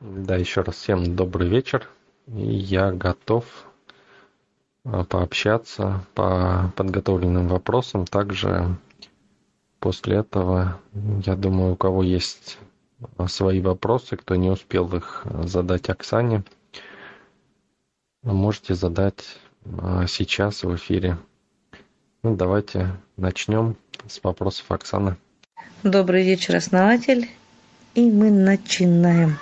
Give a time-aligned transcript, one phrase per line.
[0.00, 1.88] Да, еще раз всем добрый вечер.
[2.26, 3.46] Я готов
[4.84, 8.04] а, пообщаться по подготовленным вопросам.
[8.04, 8.76] Также
[9.78, 10.78] после этого,
[11.24, 12.58] я думаю, у кого есть
[13.16, 16.44] а, свои вопросы, кто не успел их задать Оксане,
[18.22, 19.38] можете задать
[20.06, 21.18] сейчас в эфире.
[22.22, 25.16] Ну, давайте начнем с вопросов Оксаны.
[25.82, 27.30] Добрый вечер, основатель.
[27.94, 29.38] И мы начинаем.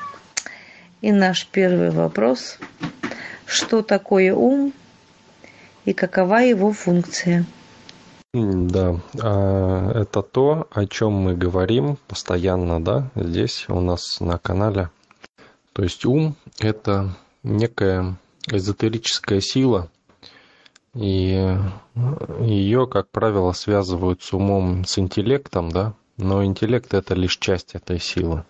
[1.00, 2.59] И наш первый вопрос.
[3.47, 4.73] Что такое ум
[5.84, 7.45] и какова его функция?
[8.34, 14.91] Да, а, это то, о чем мы говорим постоянно, да, здесь у нас на канале.
[15.75, 18.16] То есть ум– это некая
[18.50, 19.91] эзотерическая сила,
[20.95, 21.59] и
[22.41, 27.98] ее, как правило, связывают с умом, с интеллектом, да, но интеллект– это лишь часть этой
[27.98, 28.44] силы.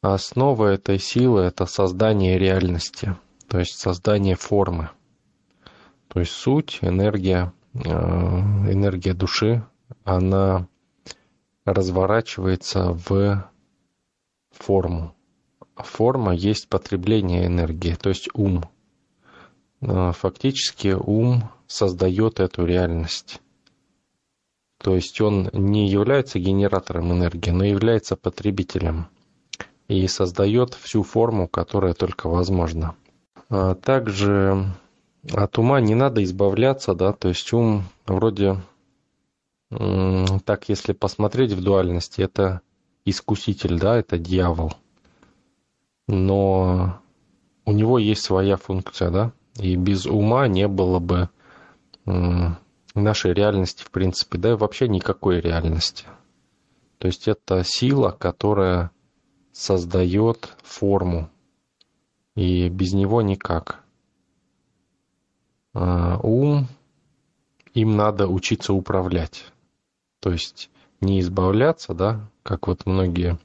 [0.00, 3.16] Основа этой силы– это создание реальности,
[3.48, 4.90] то есть создание формы.
[6.08, 9.64] То есть суть, энергия, э, энергия души,
[10.04, 10.66] она
[11.64, 13.50] разворачивается в
[14.50, 15.14] форму.
[15.76, 18.64] Форма есть потребление энергии, то есть ум.
[19.80, 23.40] Э, фактически ум создает эту реальность.
[24.78, 29.08] То есть он не является генератором энергии, но является потребителем
[29.88, 32.94] и создает всю форму, которая только возможна.
[33.48, 34.66] А также
[35.32, 38.60] от ума не надо избавляться, да, то есть ум вроде,
[39.70, 42.60] так если посмотреть в дуальности, это
[43.04, 44.74] искуситель, да, это дьявол.
[46.06, 47.00] Но
[47.64, 51.28] у него есть своя функция, да, и без ума не было бы
[52.94, 56.04] нашей реальности, в принципе, да и вообще никакой реальности.
[56.98, 58.90] То есть это сила, которая
[59.52, 61.30] создает форму,
[62.34, 63.84] и без него никак.
[65.74, 66.66] А, ум,
[67.74, 69.44] им надо учиться управлять.
[70.20, 70.70] То есть
[71.00, 73.38] не избавляться, да, как вот многие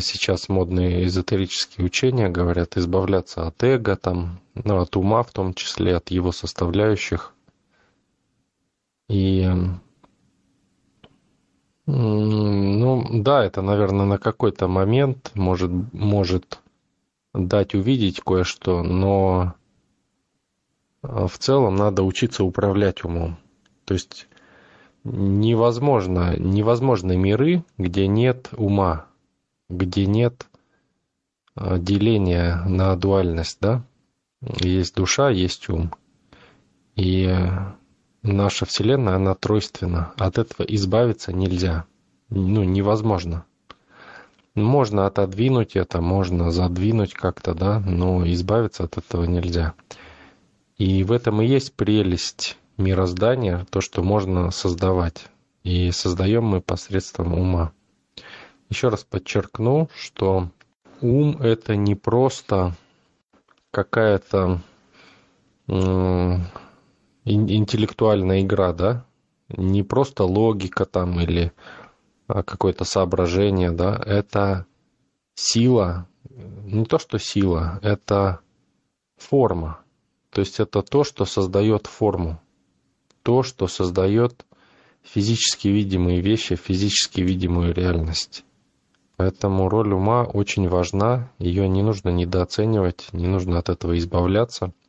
[0.00, 5.96] сейчас модные эзотерические учения говорят, избавляться от эго, там, ну, от ума в том числе,
[5.96, 7.34] от его составляющих.
[9.08, 9.48] И
[11.86, 16.58] ну да, это, наверное, на какой-то момент может, может
[17.32, 19.54] дать увидеть кое-что, но
[21.02, 23.38] а, в целом надо учиться управлять умом.
[23.84, 24.26] То есть
[25.04, 29.06] невозможно, невозможны миры, где нет ума,
[29.68, 30.46] где нет
[31.54, 33.84] а, деления на дуальность, да?
[34.40, 35.92] Есть душа, есть ум.
[36.94, 37.34] И
[38.22, 40.12] наша Вселенная, она тройственна.
[40.16, 41.86] От этого избавиться нельзя.
[42.28, 43.44] Ну, невозможно.
[44.54, 49.74] Можно отодвинуть это, можно задвинуть как-то, да, но избавиться от этого нельзя.
[50.78, 55.26] И в этом и есть прелесть мироздания, то, что можно создавать.
[55.62, 57.72] И создаем мы посредством ума.
[58.68, 60.50] Еще раз подчеркну, что
[61.00, 62.74] ум это не просто
[63.70, 64.60] какая-то
[67.24, 69.04] интеллектуальная игра, да,
[69.48, 71.52] не просто логика там или
[72.26, 74.66] а, какое-то соображение, да, это
[75.34, 78.40] сила, не то что сила, это
[79.16, 79.80] форма.
[80.30, 82.40] То есть это то, что создает форму,
[83.22, 84.44] то, что создает
[85.02, 88.44] физически видимые вещи, физически видимую реальность.
[89.16, 94.72] Поэтому роль ума очень важна, ее не нужно недооценивать, не нужно от этого избавляться–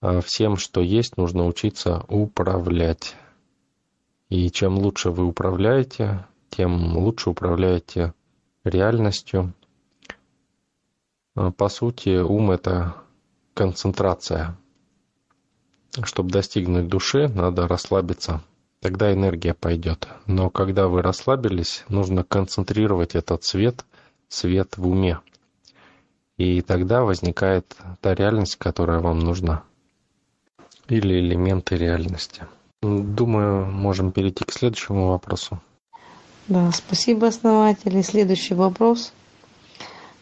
[0.00, 3.16] а всем, что есть, нужно учиться управлять.
[4.28, 8.14] И чем лучше вы управляете, тем лучше управляете
[8.62, 9.54] реальностью.
[11.34, 12.94] А по сути, ум— это
[13.54, 14.56] концентрация.
[16.04, 18.40] Чтобы достигнуть души, надо расслабиться.
[18.80, 20.08] Тогда энергия пойдет.
[20.26, 23.84] Но когда вы расслабились, нужно концентрировать этот свет,
[24.28, 25.20] свет в уме.
[26.36, 29.64] И тогда возникает та реальность, которая вам нужна
[30.88, 32.46] или элементы реальности.
[32.82, 35.60] Думаю, можем перейти к следующему вопросу.
[36.46, 37.96] Да, спасибо, основатель.
[37.96, 39.12] И следующий вопрос.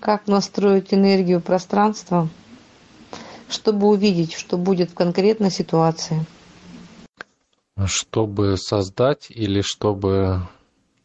[0.00, 2.28] Как настроить энергию пространства,
[3.48, 6.24] чтобы увидеть, что будет в конкретной ситуации?
[7.84, 10.48] Чтобы создать или чтобы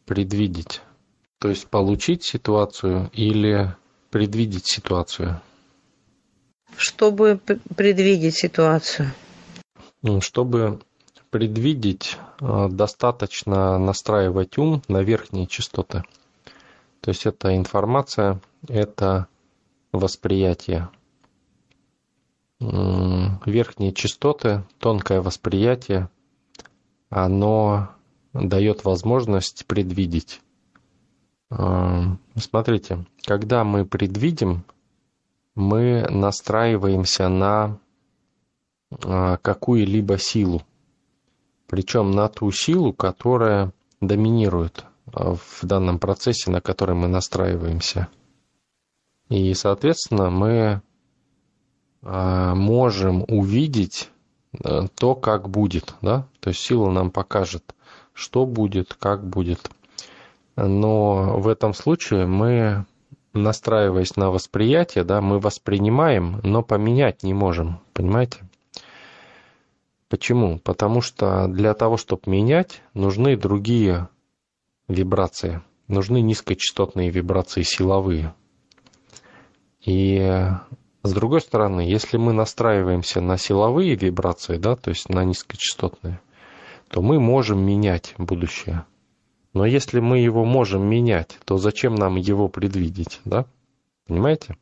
[0.06, 0.80] предвидеть?
[1.38, 3.74] То есть получить ситуацию или
[4.10, 5.40] предвидеть ситуацию?
[6.76, 7.40] чтобы
[7.76, 9.12] предвидеть ситуацию?
[10.20, 10.80] Чтобы
[11.30, 16.02] предвидеть, э, достаточно настраивать ум на верхние частоты.
[17.00, 19.26] То есть это информация, это
[19.92, 20.88] восприятие.
[22.60, 26.08] Верхние частоты, тонкое восприятие,
[27.12, 27.90] оно
[28.32, 30.40] дает возможность предвидеть.
[31.50, 32.04] Э,
[32.36, 34.64] смотрите, когда мы предвидим,
[35.54, 37.78] мы настраиваемся на
[38.90, 40.62] э, какую-либо силу.
[41.66, 48.08] Причем на ту силу, которая доминирует э, в данном процессе, на который мы настраиваемся.
[49.28, 50.82] И, соответственно, мы
[52.02, 54.11] можем увидеть
[54.60, 55.94] то, как будет.
[56.02, 56.26] Да?
[56.40, 57.74] То есть сила нам покажет,
[58.12, 59.70] что будет, как будет.
[60.56, 62.84] Но в этом случае мы,
[63.32, 67.80] настраиваясь на восприятие, да, мы воспринимаем, но поменять не можем.
[67.94, 68.40] Понимаете?
[70.08, 70.58] Почему?
[70.58, 74.08] Потому что для того, чтобы менять, нужны другие
[74.86, 75.62] вибрации.
[75.88, 78.34] Нужны низкочастотные вибрации силовые.
[79.80, 80.50] И
[81.02, 86.20] с другой стороны, если мы настраиваемся на силовые вибрации, да, то есть на низкочастотные,
[86.88, 88.84] то мы можем менять будущее.
[89.52, 93.46] Но если мы его можем менять, то зачем нам его предвидеть, да?
[94.06, 94.56] Понимаете?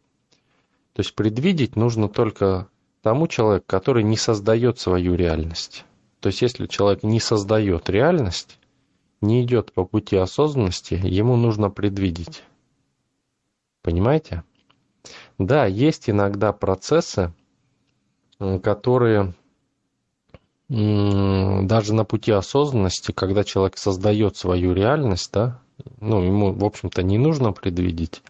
[0.94, 2.68] То есть предвидеть нужно только
[3.02, 5.84] тому человеку, который не создает свою реальность.
[6.20, 8.58] То есть если человек не создает реальность,
[9.20, 12.42] не идет по пути осознанности, ему нужно предвидеть.
[13.82, 14.42] Понимаете?
[15.38, 17.32] Да, есть иногда процессы,
[18.62, 19.34] которые
[20.68, 25.60] даже на пути осознанности, когда человек создает свою реальность, да,
[26.00, 28.22] ну, ему, в общем-то, не нужно предвидеть,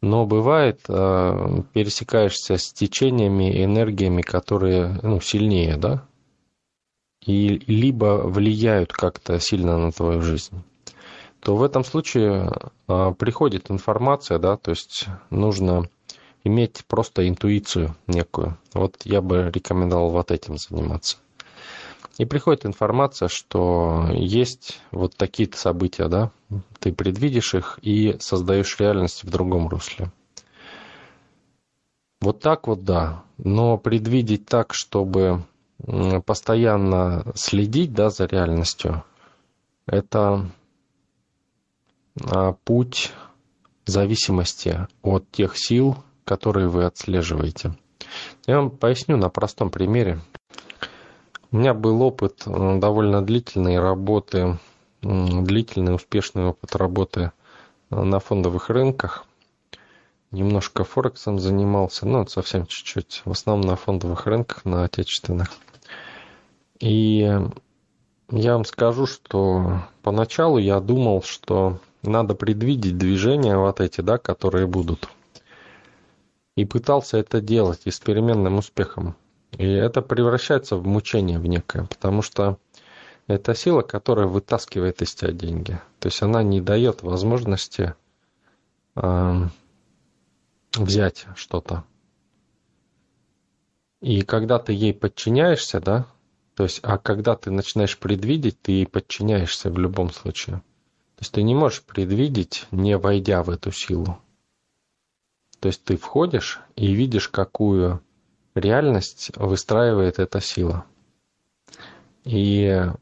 [0.00, 6.04] но бывает, э, пересекаешься с течениями, энергиями, которые ну, сильнее, да,
[7.24, 10.64] и либо влияют как-то сильно на твою жизнь,
[11.40, 12.52] то в этом случае
[12.88, 15.88] э, приходит информация, да, то есть нужно
[16.44, 18.58] иметь просто интуицию некую.
[18.74, 21.16] Вот я бы рекомендовал вот этим заниматься.
[22.18, 26.30] И приходит информация, что есть вот такие-то события, да,
[26.78, 30.12] ты предвидишь их и создаешь реальность в другом русле.
[32.20, 33.22] Вот так вот, да.
[33.38, 35.44] Но предвидеть так, чтобы
[36.26, 39.02] постоянно следить да, за реальностью,
[39.86, 40.46] это а,
[42.64, 43.12] путь
[43.86, 47.76] зависимости от тех сил, которые вы отслеживаете.
[48.46, 50.20] Я вам поясню на простом примере.
[51.52, 54.58] У меня был опыт э, довольно длительной работы,
[55.02, 57.32] длительный успешный опыт работы
[57.90, 59.26] э, на фондовых рынках.
[60.30, 63.22] Немножко Форексом занимался, ну, совсем чуть-чуть.
[63.24, 65.50] В основном на фондовых рынках, на отечественных.
[66.78, 67.28] И
[68.30, 74.66] я вам скажу, что поначалу я думал, что надо предвидеть движения вот эти, да, которые
[74.66, 75.08] будут.
[76.56, 79.16] И пытался это делать и с переменным успехом.
[79.52, 82.58] И это превращается в мучение в некое, потому что
[83.26, 85.80] это сила, которая вытаскивает из тебя деньги.
[85.98, 87.94] То есть она не дает возможности
[88.96, 89.46] э,
[90.74, 91.84] взять что-то.
[94.00, 96.06] И когда ты ей подчиняешься, да,
[96.54, 100.62] то есть, а когда ты начинаешь предвидеть, ты ей подчиняешься в любом случае.
[101.20, 104.18] То есть ты не можешь предвидеть, не войдя в эту силу.
[105.58, 108.00] То есть ты входишь и видишь, какую
[108.54, 110.86] реальность выстраивает эта сила.
[112.24, 112.96] И э,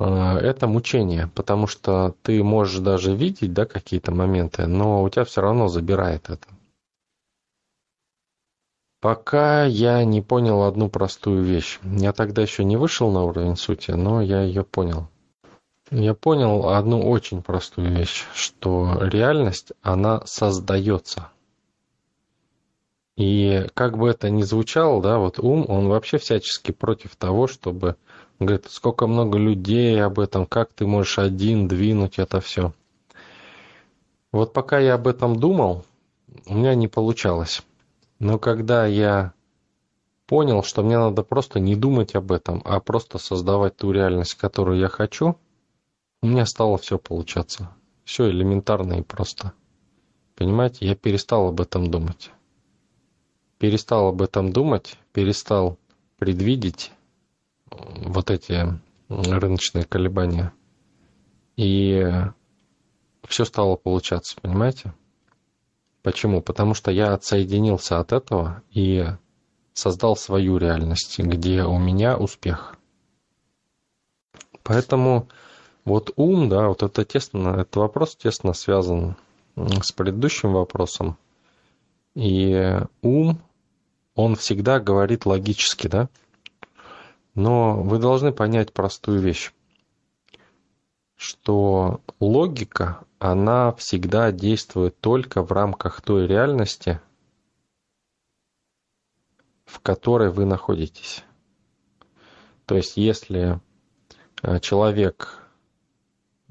[0.00, 5.40] это мучение, потому что ты можешь даже видеть да, какие-то моменты, но у тебя все
[5.40, 6.48] равно забирает это.
[9.00, 11.78] Пока я не понял одну простую вещь.
[11.84, 15.08] Я тогда еще не вышел на уровень сути, но я ее понял.
[15.90, 21.30] Я понял одну очень простую вещь, что реальность, она создается.
[23.16, 27.96] И как бы это ни звучало, да, вот ум, он вообще всячески против того, чтобы,
[28.38, 32.74] говорит, сколько много людей об этом, как ты можешь один двинуть это все.
[34.30, 35.86] Вот пока я об этом думал,
[36.46, 37.62] у меня не получалось.
[38.18, 39.32] Но когда я
[40.26, 44.78] понял, что мне надо просто не думать об этом, а просто создавать ту реальность, которую
[44.78, 45.36] я хочу,
[46.22, 47.70] у меня стало все получаться.
[48.04, 49.52] Все элементарно и просто.
[50.34, 52.30] Понимаете, я перестал об этом думать
[53.58, 55.78] перестал об этом думать, перестал
[56.16, 56.92] предвидеть
[57.70, 60.52] вот эти рыночные колебания.
[61.56, 62.04] И
[63.26, 64.94] все стало получаться, понимаете?
[66.02, 66.40] Почему?
[66.40, 69.06] Потому что я отсоединился от этого и
[69.74, 72.76] создал свою реальность, где у меня успех.
[74.62, 75.28] Поэтому
[75.88, 79.16] вот ум, да, вот это тесно, этот вопрос тесно связан
[79.56, 81.16] с предыдущим вопросом.
[82.14, 83.40] И ум,
[84.14, 86.08] он всегда говорит логически, да?
[87.34, 89.52] Но вы должны понять простую вещь,
[91.16, 97.00] что логика, она всегда действует только в рамках той реальности,
[99.64, 101.24] в которой вы находитесь.
[102.66, 103.60] То есть, если
[104.42, 105.47] э, человек,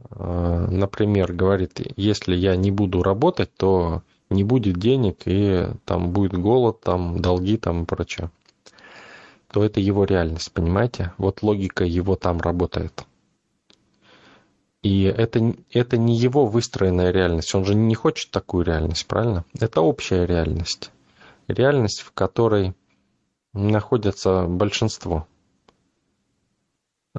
[0.10, 6.82] например, говорит, если я не буду работать, то не будет денег, и там будет голод,
[6.82, 8.30] там долги там и прочее,
[9.52, 11.14] то это его реальность, понимаете?
[11.18, 13.06] Вот логика его там работает.
[14.84, 17.54] И это, это не его выстроенная реальность.
[17.56, 19.44] Он же не хочет такую реальность, правильно?
[19.60, 20.92] Это общая реальность.
[21.48, 22.74] Реальность, в которой
[23.54, 25.28] находятся большинство.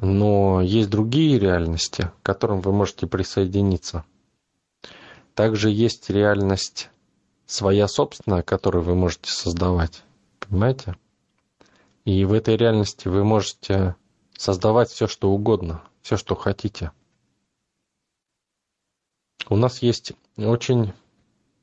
[0.00, 4.04] Но есть другие реальности, к которым вы можете присоединиться.
[5.34, 6.90] Также есть реальность
[7.46, 10.02] своя собственная, которую вы можете создавать.
[10.40, 10.96] Понимаете?
[12.04, 13.96] И в этой реальности вы можете
[14.36, 16.92] создавать все, что угодно, все, что хотите.
[19.48, 20.92] У нас есть очень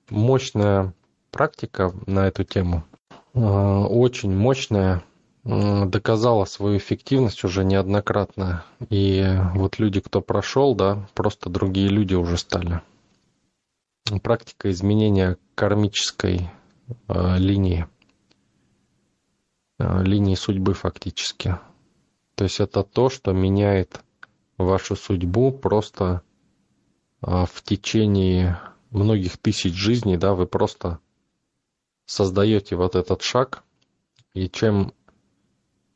[0.10, 0.94] мощная
[1.32, 2.84] практика на эту тему.
[3.34, 5.04] А, очень мощная,
[5.46, 8.66] доказала свою эффективность уже неоднократно.
[8.90, 9.24] И
[9.54, 12.82] вот люди, кто прошел, да, просто другие люди уже стали
[14.22, 16.50] практика изменения кармической
[17.08, 17.88] э, линии,
[19.80, 21.58] э, линии судьбы фактически.
[22.36, 24.02] То есть это то, что меняет
[24.58, 26.22] вашу судьбу просто
[27.22, 28.60] э, в течение
[28.92, 31.00] многих тысяч жизней, да, вы просто
[32.06, 33.64] создаете вот этот шаг,
[34.34, 34.94] и чем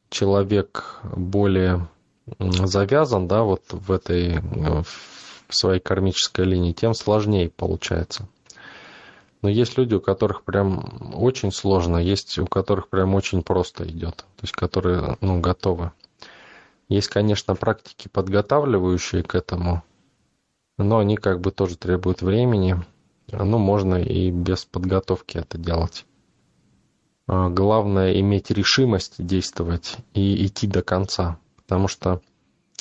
[0.09, 1.87] человек более
[2.39, 4.85] завязан, да, вот в этой, в
[5.49, 8.29] в своей кармической линии, тем сложнее получается.
[9.41, 14.17] Но есть люди, у которых прям очень сложно, есть у которых прям очень просто идет,
[14.17, 15.91] то есть которые ну, готовы.
[16.87, 19.83] Есть, конечно, практики, подготавливающие к этому,
[20.77, 22.83] но они как бы тоже требуют времени.
[23.31, 26.05] Ну, можно и без подготовки это делать.
[27.31, 32.21] А главное иметь решимость действовать и идти до конца, потому что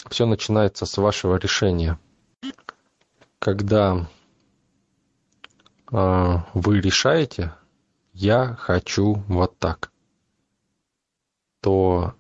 [0.09, 1.99] все начинается с вашего решения–
[3.39, 4.09] когда
[5.91, 7.55] э, вы решаете,
[8.13, 9.93] я хочу вот так,
[11.61, 12.15] то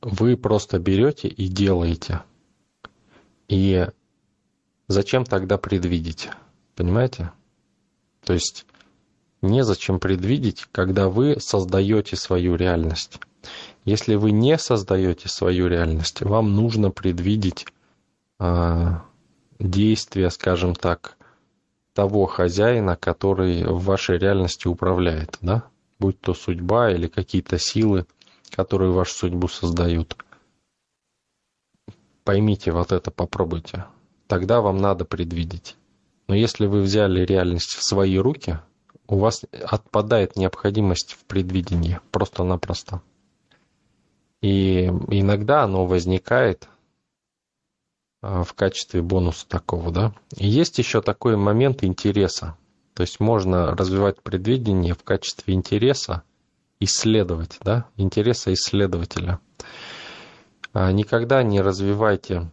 [0.00, 2.22] вы просто берете и делаете.
[3.48, 3.86] И
[4.86, 6.30] зачем тогда предвидеть?
[6.76, 7.32] Понимаете?
[8.24, 8.66] То есть
[9.46, 13.20] незачем предвидеть, когда вы создаете свою реальность.
[13.84, 17.66] Если вы не создаете свою реальность, вам нужно предвидеть
[18.40, 18.86] э,
[19.58, 21.16] действия, скажем так,
[21.92, 25.64] того хозяина, который в вашей реальности управляет, да?
[25.98, 28.06] Будь то судьба или какие-то силы,
[28.50, 30.16] которые вашу судьбу создают.
[32.24, 33.84] Поймите вот это, попробуйте.
[34.26, 35.76] Тогда вам надо предвидеть.
[36.26, 38.58] Но если вы взяли реальность в свои руки,
[39.06, 43.02] у вас отпадает необходимость в предвидении просто-напросто.
[44.40, 46.68] И иногда оно возникает
[48.20, 50.14] а, в качестве бонуса такого, да.
[50.36, 52.56] И есть еще такой момент интереса.
[52.94, 56.22] То есть можно развивать предвидение в качестве интереса,
[56.80, 59.40] исследовать, да, интереса исследователя.
[60.72, 62.50] А никогда не развивайте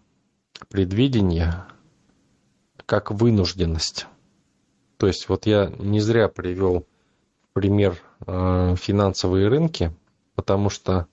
[0.69, 1.65] предвидение
[2.85, 4.07] как вынужденность.
[5.01, 6.85] То есть вот я не зря привел
[7.53, 9.91] пример э, финансовые рынки,
[10.35, 11.07] потому что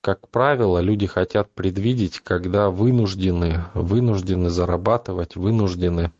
[0.00, 6.10] как правило, люди хотят предвидеть, когда вынуждены, вынуждены зарабатывать, вынуждены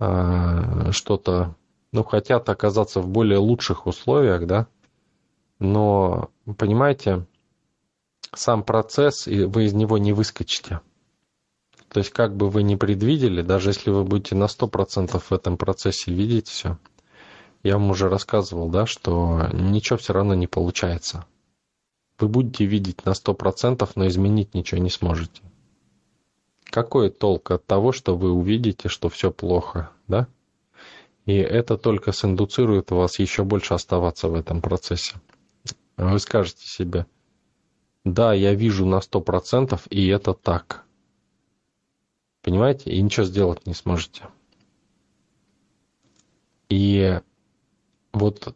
[0.00, 1.54] э, что-то,
[1.92, 4.66] ну, хотят оказаться в более лучших условиях, да,
[5.60, 7.26] но, понимаете,
[8.34, 10.80] сам процесс, вы из него не выскочите.
[11.92, 15.56] То есть, как бы вы ни предвидели, даже если вы будете на 100% в этом
[15.56, 16.78] процессе видеть все,
[17.62, 21.24] я вам уже рассказывал, да, что ничего все равно не получается
[22.20, 25.42] вы будете видеть на 100%, но изменить ничего не сможете.
[26.64, 30.28] Какой толк от того, что вы увидите, что все плохо, да?
[31.26, 35.16] И это только синдуцирует вас еще больше оставаться в этом процессе.
[35.96, 37.06] Вы скажете себе,
[38.04, 40.84] да, я вижу на 100%, и это так.
[42.42, 42.90] Понимаете?
[42.90, 44.24] И ничего сделать не сможете.
[46.68, 47.20] И
[48.12, 48.54] вот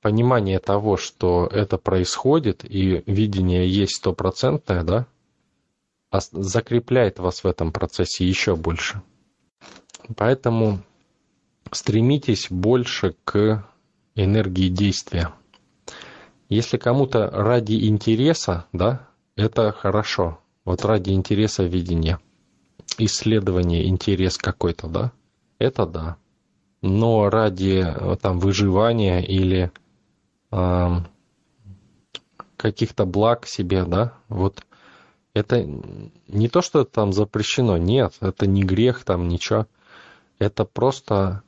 [0.00, 5.06] понимание того, что это происходит, и видение есть стопроцентное, да,
[6.32, 9.02] закрепляет вас в этом процессе еще больше.
[10.16, 10.82] Поэтому
[11.70, 13.66] стремитесь больше к
[14.14, 15.32] энергии действия.
[16.48, 20.38] Если кому-то ради интереса, да, это хорошо.
[20.64, 22.18] Вот ради интереса видения,
[22.98, 25.12] исследования, интерес какой-то, да,
[25.58, 26.16] это да.
[26.80, 27.86] Но ради
[28.20, 29.70] там выживания или
[30.50, 30.88] э,
[32.56, 34.64] каких-то благ себе, да, вот
[35.34, 35.64] это
[36.28, 39.66] не то, что там запрещено, нет, это не грех там, ничего.
[40.38, 41.42] Это просто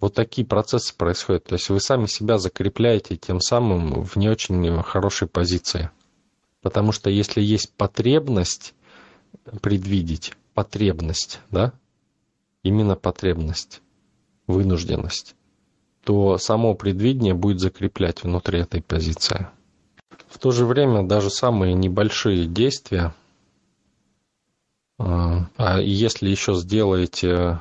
[0.00, 1.44] вот такие процессы происходят.
[1.44, 5.90] То есть вы сами себя закрепляете тем самым в не очень хорошей позиции.
[6.62, 8.74] Потому что если есть потребность
[9.62, 11.72] предвидеть, потребность, да,
[12.62, 13.82] именно потребность,
[14.46, 15.34] вынужденность,
[16.04, 19.48] то само предвидение будет закреплять внутри этой позиции.
[20.28, 23.14] В то же время даже самые небольшие действия,
[24.98, 27.60] а, а если еще сделаете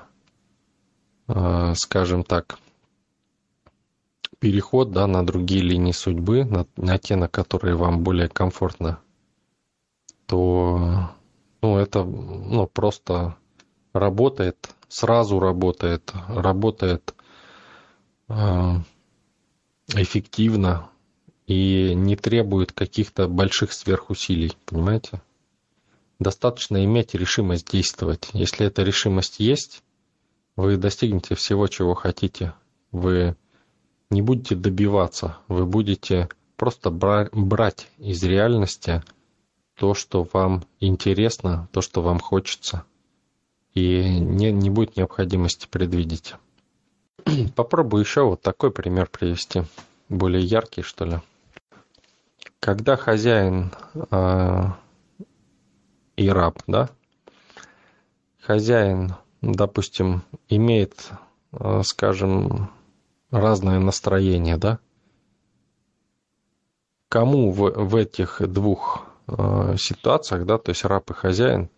[1.29, 2.57] Э, скажем так,
[4.39, 8.99] переход да, на другие линии судьбы, на, на те, на которые вам более комфортно,
[10.25, 11.11] то
[11.61, 13.35] ну, это ну, просто
[13.93, 17.13] работает, сразу работает, работает
[18.29, 18.75] э,
[19.95, 20.89] эффективно
[21.47, 25.21] и не требует каких-то больших сверхусилий, понимаете?
[26.19, 28.29] Достаточно иметь решимость действовать.
[28.33, 29.83] Если эта решимость есть,
[30.55, 32.53] вы достигнете всего, чего хотите.
[32.91, 33.35] Вы
[34.09, 39.01] не будете добиваться, вы будете просто брать из реальности
[39.79, 42.83] то, что вам интересно, то, что вам хочется.
[43.73, 46.35] И не, не будет необходимости предвидеть.
[47.55, 49.63] Попробую еще вот такой пример привести,
[50.09, 51.19] более яркий, что ли.
[52.59, 53.71] Когда хозяин
[54.11, 54.63] э,
[56.17, 56.89] и раб, да,
[58.41, 61.11] хозяин допустим, имеет,
[61.51, 62.71] э, скажем,
[63.31, 64.79] разное настроение, да?
[67.07, 69.05] Кому в, в этих двух
[69.37, 71.69] э, ситуациях, да, то есть раб и хозяин,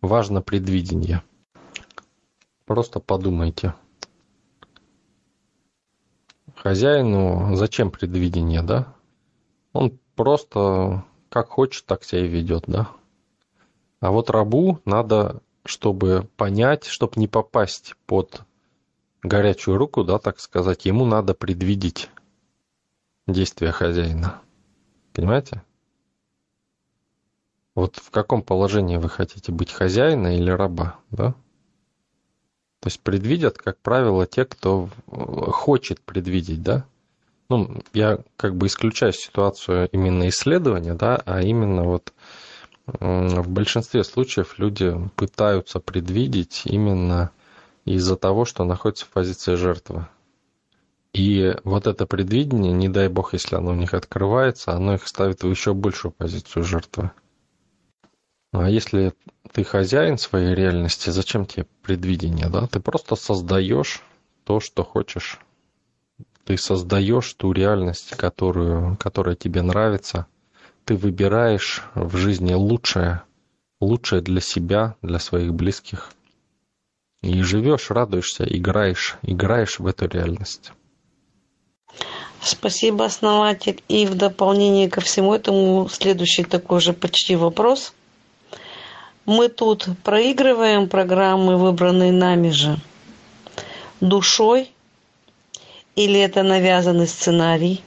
[0.00, 1.22] важно предвидение?
[2.64, 3.74] Просто подумайте.
[6.54, 8.94] Хозяину зачем предвидение, да?
[9.72, 12.90] Он просто как хочет, так себя и ведет, да?
[14.00, 18.42] А вот рабу надо чтобы понять, чтобы не попасть под
[19.22, 22.08] горячую руку, да, так сказать, ему надо предвидеть
[23.26, 24.40] действия хозяина.
[25.12, 25.62] Понимаете?
[27.78, 31.30] Вот в каком положении вы хотите быть хозяина или раба, да?
[32.80, 36.86] То есть предвидят, как правило, те, кто хочет предвидеть, да?
[37.48, 42.12] Ну, я как бы исключаю ситуацию именно исследования, да, а именно вот
[42.84, 47.30] в большинстве случаев люди пытаются предвидеть именно
[47.84, 50.08] из-за того, что находятся в позиции жертвы.
[51.12, 55.44] И вот это предвидение, не дай бог, если оно у них открывается, оно их ставит
[55.44, 57.12] в еще большую позицию жертвы.
[58.58, 59.14] А если
[59.52, 62.66] ты хозяин своей реальности, зачем тебе предвидение, да?
[62.66, 64.02] Ты просто создаешь
[64.44, 65.38] то, что хочешь.
[66.44, 70.26] Ты создаешь ту реальность, которую, которая тебе нравится–
[70.88, 73.20] ты выбираешь в жизни лучшее,
[73.78, 76.14] лучшее для себя, для своих близких.
[77.20, 80.72] И живешь, радуешься, играешь, играешь в эту реальность.
[82.40, 83.82] Спасибо, основатель.
[83.88, 87.92] И в дополнение ко всему этому следующий такой же почти вопрос.
[89.28, 92.78] Мы тут проигрываем программы, выбранные нами же,
[94.00, 94.72] душой,
[95.96, 97.84] или это навязанный сценарий?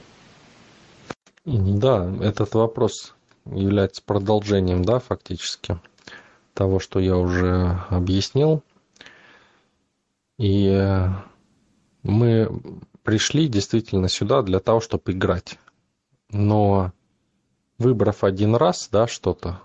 [1.44, 3.12] Да, этот вопрос
[3.44, 5.80] является продолжением, да, фактически,
[6.54, 8.62] того, что я уже объяснил.
[10.38, 11.08] И э,
[12.04, 12.56] мы
[13.02, 15.58] пришли действительно сюда для того, чтобы играть.
[16.30, 16.92] Но
[17.78, 19.60] выбрав один раз, да, что-то,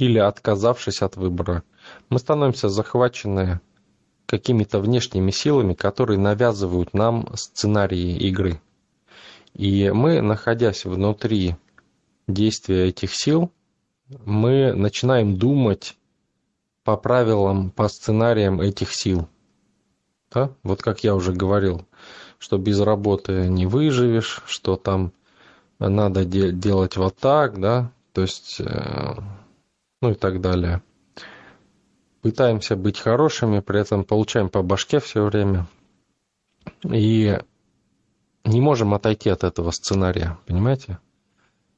[0.00, 1.62] или отказавшись от выбора,
[2.08, 3.60] мы становимся захвачены
[4.26, 8.60] какими-то внешними силами, которые навязывают нам сценарии игры–
[9.54, 11.56] и мы, находясь внутри
[12.26, 13.52] действия этих сил,
[14.24, 15.96] мы начинаем думать
[16.84, 19.28] по правилам, по сценариям этих сил.
[20.32, 20.52] Да?
[20.62, 21.86] Вот как я уже говорил,
[22.38, 25.12] что без работы не выживешь, что там
[25.78, 29.14] надо де- делать вот так, да, то есть, э,
[30.00, 30.82] ну и так далее.
[32.22, 35.66] Пытаемся быть хорошими, при этом получаем по башке все время–
[36.84, 37.38] И
[38.44, 40.98] не можем отойти от этого сценария, понимаете?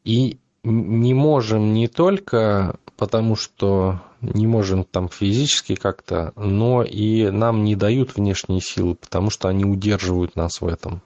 [0.04, 7.64] И не можем не только потому, что не можем там физически как-то, но и нам
[7.64, 11.02] не дают внешние силы, потому что они удерживают нас в этом.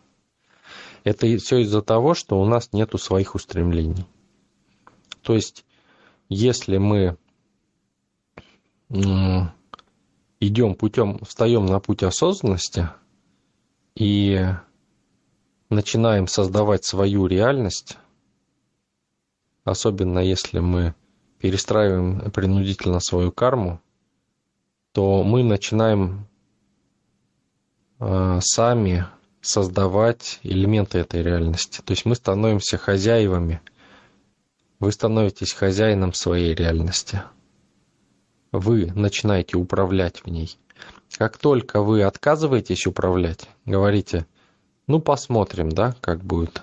[1.04, 4.06] Это все из-за того, что у нас нету своих устремлений.
[5.22, 5.64] То есть,
[6.28, 7.16] если мы
[10.40, 12.88] идем путем, встаем на путь осознанности
[13.94, 14.46] и
[15.70, 17.98] начинаем создавать свою реальность,
[19.64, 20.94] особенно если мы
[21.38, 23.80] перестраиваем принудительно свою карму,
[24.92, 26.26] то мы начинаем
[27.98, 29.06] э, сами
[29.40, 31.80] создавать элементы этой реальности.
[31.82, 33.60] То есть мы становимся хозяевами.
[34.78, 37.22] Вы становитесь хозяином своей реальности.
[38.52, 40.58] Вы начинаете управлять в ней.
[41.16, 44.26] Как только вы отказываетесь управлять, говорите,
[44.86, 46.62] ну посмотрим, да, как будет.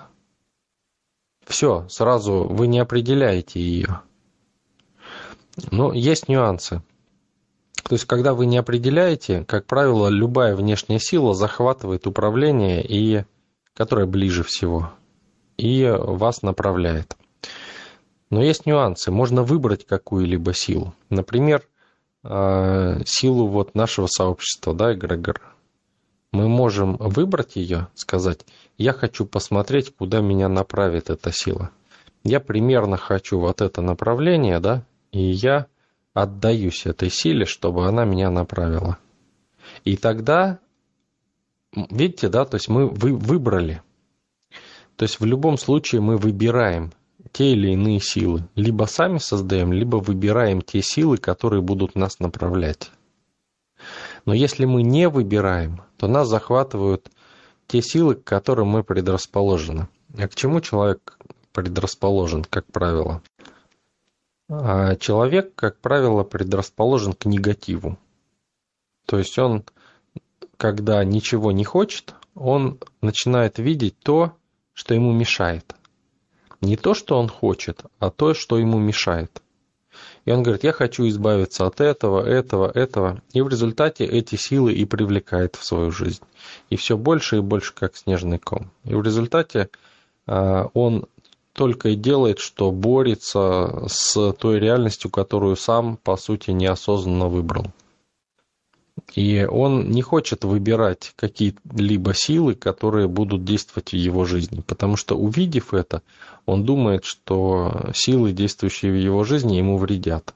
[1.44, 4.00] Все, сразу вы не определяете ее.
[5.70, 6.82] Но есть нюансы.
[7.82, 13.24] То есть, когда вы не определяете, как правило, любая внешняя сила захватывает управление, и,
[13.74, 14.90] которое ближе всего,
[15.58, 17.16] и вас направляет.
[18.30, 19.10] Но есть нюансы.
[19.10, 20.94] Можно выбрать какую-либо силу.
[21.10, 21.62] Например,
[22.22, 25.40] э, силу вот нашего сообщества, да, эгрегор.
[26.32, 28.44] Мы можем выбрать ее, сказать,
[28.76, 31.70] я хочу посмотреть, куда меня направит эта сила.
[32.24, 35.66] Я примерно хочу вот это направление, да, и я
[36.12, 38.98] отдаюсь этой силе, чтобы она меня направила.
[39.84, 40.58] И тогда,
[41.72, 43.82] видите, да, то есть мы вы, выбрали.
[44.96, 46.92] То есть в любом случае мы выбираем
[47.32, 48.48] те или иные силы.
[48.54, 52.90] Либо сами создаем, либо выбираем те силы, которые будут нас направлять.
[54.24, 57.10] Но если мы не выбираем, то нас захватывают
[57.66, 59.88] те силы, к которым мы предрасположены.
[60.16, 61.18] А к чему человек
[61.52, 63.22] предрасположен, как правило?
[64.48, 67.98] А человек, как правило, предрасположен к негативу.
[69.06, 69.64] То есть он,
[70.56, 74.32] когда ничего не хочет, он начинает видеть то,
[74.72, 75.74] что ему мешает.
[76.64, 79.42] Не то, что он хочет, а то, что ему мешает.
[80.24, 83.22] И он говорит, я хочу избавиться от этого, этого, этого.
[83.34, 86.22] И в результате эти силы и привлекает в свою жизнь.
[86.70, 88.70] И все больше и больше, как снежный ком.
[88.84, 89.68] И в результате
[90.26, 91.06] а, он
[91.52, 97.66] только и делает, что борется с той реальностью, которую сам, по сути, неосознанно выбрал.
[99.14, 105.16] И он не хочет выбирать какие-либо силы, которые будут действовать в его жизни, потому что
[105.16, 106.02] увидев это,
[106.46, 110.34] он думает, что силы, действующие в его жизни, ему вредят.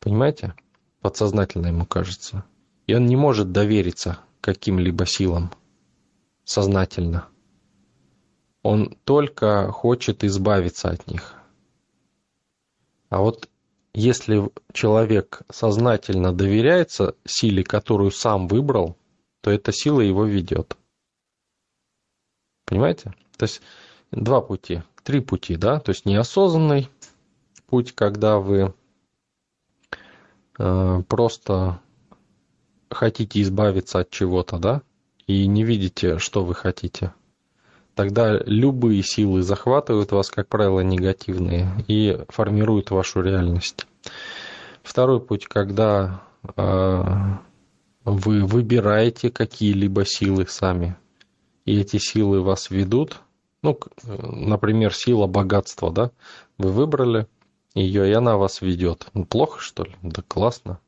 [0.00, 0.54] Понимаете?
[1.00, 2.44] Подсознательно ему кажется.
[2.86, 5.50] И он не может довериться каким-либо силам
[6.44, 7.28] сознательно
[8.66, 11.36] он только хочет избавиться от них.
[13.10, 13.48] А вот
[13.94, 18.96] если человек сознательно доверяется силе, которую сам выбрал,
[19.40, 20.76] то эта сила его ведет.
[22.64, 23.14] Понимаете?
[23.36, 23.62] То есть
[24.10, 25.80] два пути, три пути, да?
[25.80, 26.88] То есть неосознанный
[27.66, 28.74] путь, когда вы
[30.58, 31.80] э, просто
[32.90, 34.82] хотите избавиться от чего-то, да?
[35.26, 37.12] И не видите, что вы хотите–
[37.96, 43.86] тогда любые силы захватывают вас, как правило, негативные, и формируют вашу реальность.
[44.82, 46.22] Второй путь, когда
[46.56, 47.04] э,
[48.04, 50.96] вы выбираете какие-либо силы сами,
[51.64, 53.16] и эти силы вас ведут.
[53.62, 56.10] Ну, например, сила богатства, да?
[56.58, 57.26] Вы выбрали
[57.74, 59.08] ее, и она вас ведет.
[59.14, 59.94] Ну, плохо, что ли?
[60.02, 60.78] Да классно.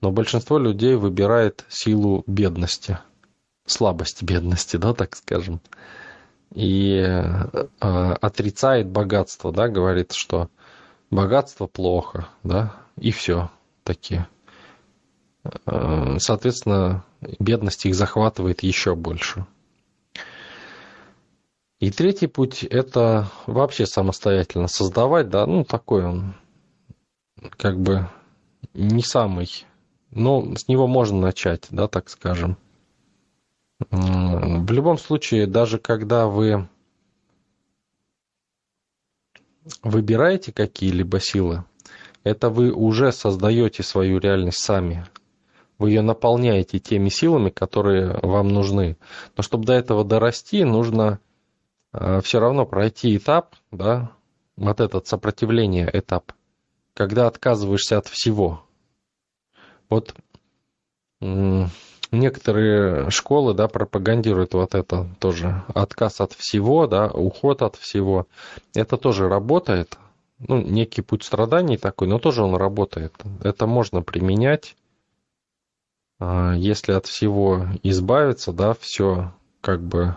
[0.00, 2.98] Но большинство людей выбирает силу бедности,
[3.66, 5.60] слабость бедности, да, так скажем
[6.54, 10.48] и э, отрицает богатство, да, говорит, что
[11.10, 13.50] богатство плохо, да, и все
[13.84, 14.26] такие.
[15.66, 17.04] Э, соответственно,
[17.38, 19.46] бедность их захватывает еще больше.
[21.78, 26.34] И третий путь– это вообще самостоятельно создавать, да, ну, такой он,
[27.58, 28.08] как бы,
[28.72, 29.66] не самый,
[30.10, 32.56] но с него можно начать, да, так скажем–
[33.90, 36.68] в любом случае, даже когда вы
[39.82, 41.64] выбираете какие-либо силы,
[42.24, 45.06] это вы уже создаете свою реальность сами.
[45.78, 48.96] Вы ее наполняете теми силами, которые вам нужны.
[49.36, 51.20] Но чтобы до этого дорасти, нужно
[52.22, 54.12] все равно пройти этап, да,
[54.56, 56.32] вот этот сопротивление этап,
[56.94, 58.62] когда отказываешься от всего.
[59.88, 60.14] Вот
[62.10, 65.62] некоторые школы, да, пропагандируют вот это тоже.
[65.74, 68.26] Отказ от всего, да, уход от всего.
[68.74, 69.98] Это тоже работает.
[70.38, 73.14] Ну, некий путь страданий такой, но тоже он работает.
[73.42, 74.76] Это можно применять.
[76.18, 80.16] А, если от всего избавиться, да, все как бы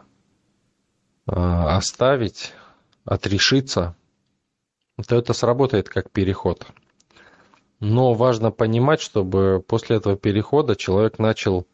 [1.32, 2.54] оставить,
[3.06, 3.96] отрешиться,
[5.08, 6.65] то это сработает как переход.
[7.80, 11.65] Но важно понимать, чтобы после этого перехода человек начал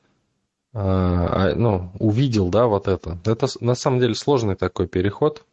[0.78, 3.18] а, а, ну, увидел, да, вот это.
[3.24, 5.46] Это на самом деле сложный такой переход,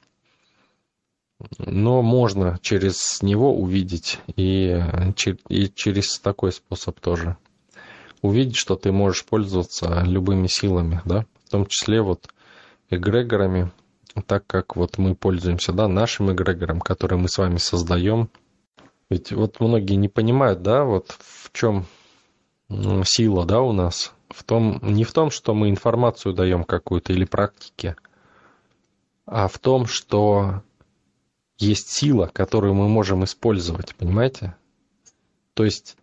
[1.58, 4.82] но можно через него увидеть и,
[5.48, 7.36] и через такой способ тоже.
[8.20, 12.28] Увидеть, что ты можешь пользоваться любыми силами, да, в том числе вот
[12.90, 13.70] эгрегорами,
[14.26, 18.30] так как вот мы пользуемся, да, нашим эгрегором, который мы с вами создаем.
[19.08, 21.86] Ведь вот многие не понимают, да, вот в чем
[23.04, 27.24] сила, да, у нас, в том, не в том, что мы информацию даем какую-то или
[27.24, 27.96] практики,
[29.26, 30.62] а в том, что
[31.58, 34.56] есть сила, которую мы можем использовать, понимаете?
[35.54, 35.96] То есть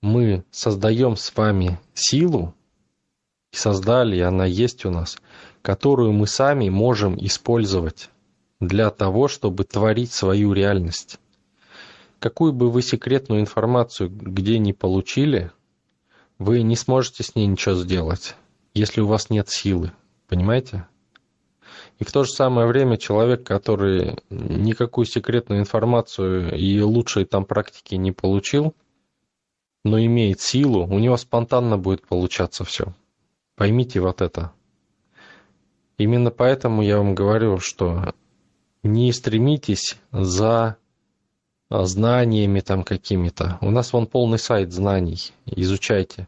[0.00, 2.54] мы создаем с вами силу,
[3.52, 5.18] и создали, и она есть у нас,
[5.62, 8.10] которую мы сами можем использовать
[8.60, 11.18] для того, чтобы творить свою реальность.
[12.18, 15.50] Какую бы вы секретную информацию где ни получили–
[16.42, 18.34] вы не сможете с ней ничего сделать,
[18.74, 19.92] если у вас нет силы.
[20.28, 20.86] Понимаете?
[21.98, 27.94] И в то же самое время человек, который никакую секретную информацию и лучшие там практики
[27.94, 28.74] не получил,
[29.84, 32.94] но имеет силу, у него спонтанно будет получаться все.
[33.56, 34.52] Поймите вот это.
[36.02, 38.12] Именно поэтому я вам говорю, что
[38.82, 40.76] не стремитесь за
[41.70, 43.58] знаниями там какими-то.
[43.60, 45.30] У нас вон полный сайт знаний.
[45.46, 46.26] Изучайте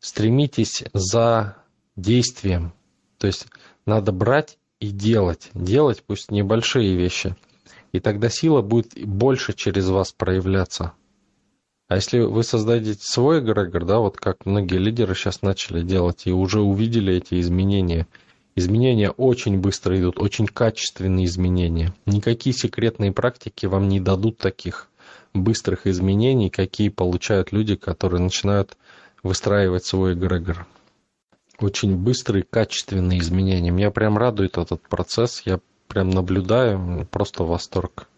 [0.00, 1.58] стремитесь за
[1.94, 2.72] действием.
[3.18, 3.46] То есть
[3.86, 5.50] надо брать и делать.
[5.54, 7.36] Делать пусть небольшие вещи.
[7.92, 10.92] И тогда сила будет больше через вас проявляться.
[11.86, 16.32] А если вы создадите свой эгрегор, да, вот как многие лидеры сейчас начали делать и
[16.32, 18.08] уже увидели эти изменения,
[18.54, 21.94] изменения очень быстро идут, очень качественные изменения.
[22.06, 24.88] Никакие секретные практики вам не дадут таких
[25.34, 28.76] быстрых изменений, какие получают люди, которые начинают
[29.22, 30.66] выстраивать свой эгрегор.
[31.58, 33.70] Очень быстрые, качественные изменения.
[33.70, 35.42] Меня прям радует этот процесс.
[35.44, 38.08] Я прям наблюдаю, просто восторг.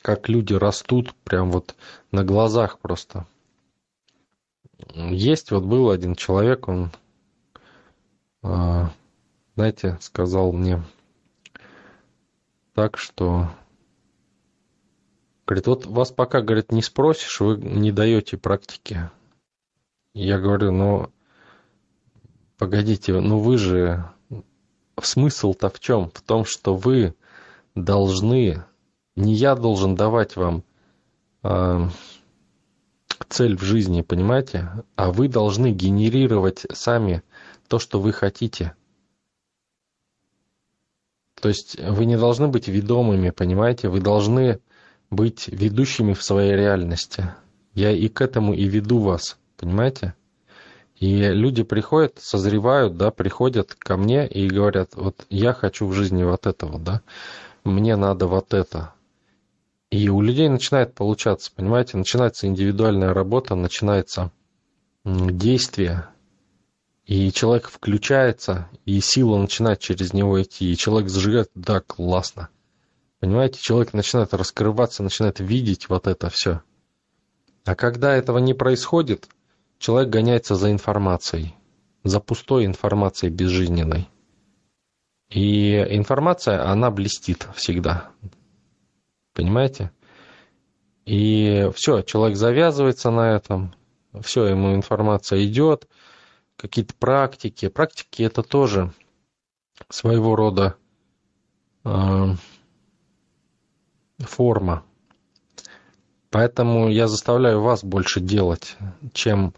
[0.00, 1.74] Как люди растут прям вот
[2.12, 3.26] на глазах просто.
[4.94, 6.90] Есть, вот был один человек, он,
[8.42, 8.92] а,
[9.58, 10.84] знаете, сказал мне
[12.74, 13.48] так, что
[15.48, 19.10] Говорит, вот вас пока, говорит, не спросишь, вы не даете практики.
[20.14, 21.10] Я говорю, ну,
[22.56, 24.04] погодите, ну вы же...
[25.00, 26.10] Смысл-то в чем?
[26.14, 27.14] В том, что вы
[27.74, 28.62] должны...
[29.16, 30.62] Не я должен давать вам
[31.42, 31.88] э,
[33.28, 34.84] цель в жизни, понимаете?
[34.94, 37.24] А вы должны генерировать сами
[37.66, 38.74] то, что вы хотите.
[41.40, 43.88] То есть вы не должны быть ведомыми, понимаете?
[43.88, 44.60] Вы должны
[45.10, 47.32] быть ведущими в своей реальности.
[47.74, 50.14] Я и к этому и веду вас понимаете?
[50.96, 56.24] И люди приходят, созревают, да, приходят ко мне и говорят, вот я хочу в жизни
[56.24, 57.02] вот этого, да,
[57.62, 58.94] мне надо вот это.
[59.90, 64.32] И у людей начинает получаться, понимаете, начинается индивидуальная работа, начинается
[65.04, 66.08] действие,
[67.08, 72.50] и человек включается, и сила начинает через него идти, и человек зажигает, да, классно.
[73.18, 76.62] Понимаете, человек начинает раскрываться, начинает видеть вот это все.
[77.64, 79.28] А когда этого не происходит,
[79.78, 81.54] Человек гоняется за информацией,
[82.02, 84.08] за пустой информацией безжизненной.
[85.30, 88.10] И информация, она блестит всегда.
[89.34, 89.92] Понимаете?
[91.04, 93.74] И все, человек завязывается на этом,
[94.20, 95.86] все, ему информация идет,
[96.58, 97.68] какие-то практики.
[97.68, 98.92] Практики это тоже
[99.88, 100.76] своего рода
[101.84, 102.34] э,
[104.18, 104.84] форма.
[106.30, 108.76] Поэтому я заставляю вас больше делать,
[109.14, 109.54] чем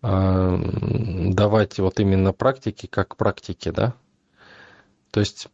[0.00, 3.94] а, давать вот именно практики как практики, да?
[5.10, 5.48] То есть,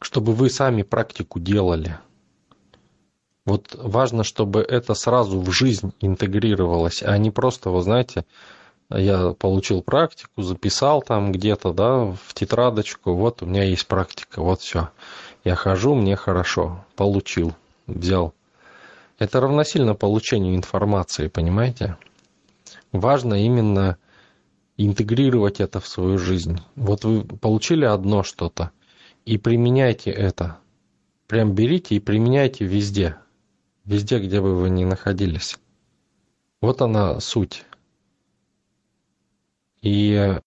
[0.00, 1.98] чтобы вы сами практику делали.
[3.44, 8.24] Вот важно, чтобы это сразу в жизнь интегрировалось, а не просто, вы знаете,
[8.96, 14.60] я получил практику, записал там где-то, да, в тетрадочку, вот у меня есть практика, вот
[14.60, 14.90] все.
[15.44, 17.54] Я хожу, мне хорошо, получил,
[17.86, 18.34] взял.
[19.18, 21.96] Это равносильно получению информации, понимаете?
[22.92, 23.96] важно именно
[24.76, 26.60] интегрировать это в свою жизнь.
[26.76, 28.70] Вот вы получили одно что-то
[29.24, 30.58] и применяйте это.
[31.26, 33.16] Прям берите и применяйте везде.
[33.84, 35.58] Везде, где бы вы ни находились.
[36.60, 37.64] Вот она суть.
[39.82, 40.38] И...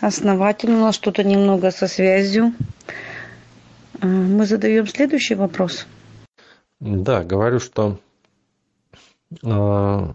[0.00, 2.52] Основатель, у нас что-то немного со связью.
[4.00, 5.86] А, мы задаем следующий вопрос.
[6.80, 7.98] Да, говорю, что
[9.42, 10.12] э,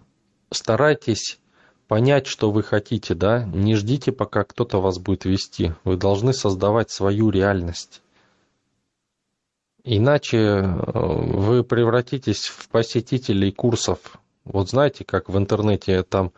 [0.52, 1.40] старайтесь
[1.88, 5.72] понять, что вы хотите, да, не ждите, пока кто-то вас будет вести.
[5.82, 8.02] Вы должны создавать свою реальность.
[9.82, 13.98] Иначе э, вы превратитесь в посетителей курсов.
[14.44, 16.32] Вот знаете, как в интернете там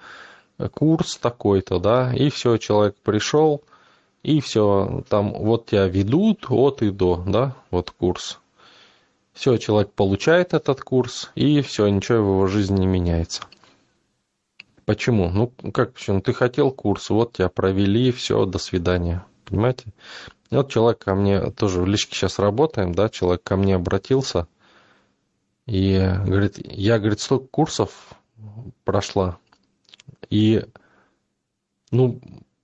[0.73, 3.62] курс такой-то, да, и все, человек пришел,
[4.23, 8.38] и все, там вот тебя ведут от и до, да, вот курс.
[9.33, 13.43] Все, человек получает этот курс, и все, ничего в его жизни не меняется.
[14.85, 15.31] Почему?
[15.31, 16.21] Ну, как почему?
[16.21, 19.25] Ты хотел курс, вот тебя провели, все, до свидания.
[19.45, 19.93] Понимаете?
[20.51, 24.47] Вот человек ко мне, тоже в личке сейчас работаем, да, человек ко мне обратился
[25.67, 28.11] и говорит, я, говорит, столько курсов
[28.85, 29.38] прошла,
[30.33, 30.64] и,
[31.90, 32.21] ну,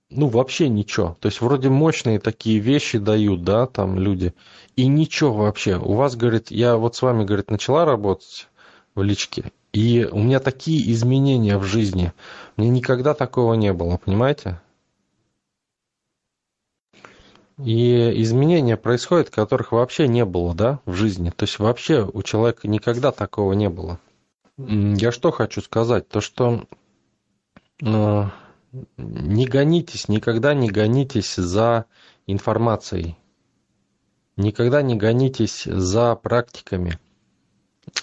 [0.09, 1.15] ну, вообще ничего.
[1.19, 4.33] То есть, вроде мощные такие вещи дают, да, там люди,
[4.75, 5.77] и ничего вообще.
[5.77, 8.47] У вас, говорит, я вот с вами, говорит, начала работать
[8.95, 12.11] в личке, и у меня такие изменения в жизни.
[12.57, 14.59] Мне никогда такого не было, понимаете?
[17.63, 21.29] И изменения происходят, которых вообще не было, да, в жизни.
[21.29, 23.99] То есть вообще у человека никогда такого не было.
[24.57, 26.09] Я что хочу сказать?
[26.09, 26.63] То, что
[27.81, 31.85] не гонитесь, никогда не гонитесь за
[32.27, 33.17] информацией.
[34.35, 36.99] Никогда не гонитесь за практиками.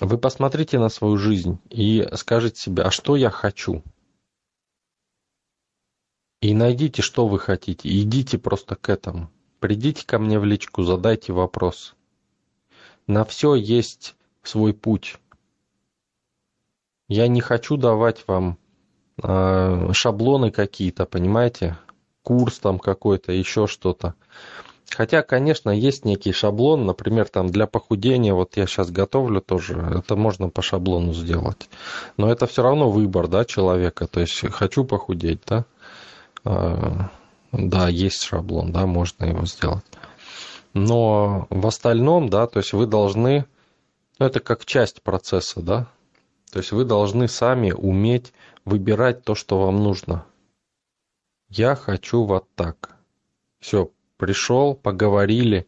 [0.01, 3.83] Вы посмотрите на свою жизнь и скажите себе, а что я хочу?
[6.41, 7.89] И найдите, что вы хотите.
[7.89, 9.31] идите просто к этому.
[9.61, 11.95] Придите ко мне в личку, задайте вопрос.
[13.07, 15.17] На все есть свой путь.
[17.09, 18.59] Я не хочу давать вам
[19.21, 21.79] шаблоны какие-то, понимаете?
[22.23, 24.15] Курс там какой-то, еще что-то.
[24.91, 30.17] Хотя, конечно, есть некий шаблон, например, там для похудения, вот я сейчас готовлю тоже, это
[30.17, 31.69] можно по шаблону сделать.
[32.17, 34.07] Но это все равно выбор, да, человека.
[34.07, 35.65] То есть хочу похудеть, да.
[36.45, 37.11] А,
[37.53, 39.85] да, есть шаблон, да, можно его сделать.
[40.73, 43.47] Но в остальном, да, то есть вы должны,
[44.19, 45.89] ну, это как часть процесса, да.
[46.53, 48.33] То есть вы должны сами уметь
[48.67, 50.27] выбирать то, что вам нужно.
[51.49, 52.97] Я хочу вот так.
[53.61, 55.67] Все, пришел, поговорили,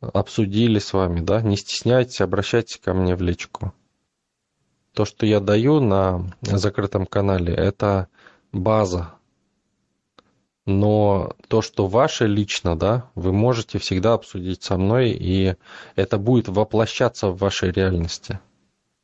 [0.00, 3.72] обсудили с вами, да, не стесняйтесь, обращайтесь ко мне в личку.
[4.92, 8.08] То, что я даю на закрытом канале, это
[8.52, 9.14] база.
[10.66, 15.54] Но то, что ваше лично, да, вы можете всегда обсудить со мной, и
[15.94, 18.40] это будет воплощаться в вашей реальности.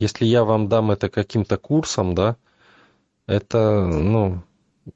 [0.01, 2.37] Если я вам дам это каким-то курсом, да,
[3.27, 4.43] это, ну,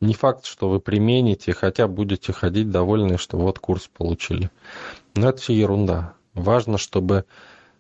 [0.01, 4.51] не факт, что вы примените, хотя будете ходить довольны, что вот курс получили.
[5.15, 6.15] Но это все ерунда.
[6.35, 7.25] Важно, чтобы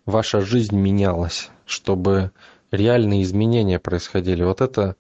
[0.07, 2.33] ваша жизнь менялась, чтобы
[2.71, 4.43] реальные изменения происходили.
[4.43, 4.97] Вот это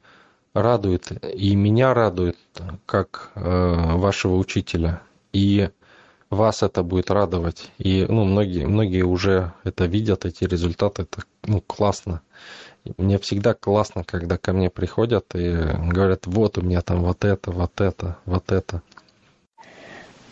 [0.53, 2.37] радует, и меня радует,
[2.87, 5.03] как э, вашего учителя.
[5.33, 5.71] И
[6.31, 7.71] вас это будет радовать.
[7.79, 11.03] И ну, многие, многие уже это видят, эти результаты.
[11.03, 12.21] Это ну, классно.
[12.97, 17.51] Мне всегда классно, когда ко мне приходят и говорят, вот у меня там вот это,
[17.51, 18.83] вот это, вот это.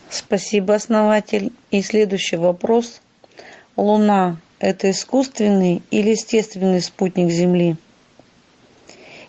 [0.08, 1.52] Спасибо, основатель.
[1.70, 3.00] И следующий вопрос.
[3.76, 7.76] Луна– это искусственный или естественный спутник Земли?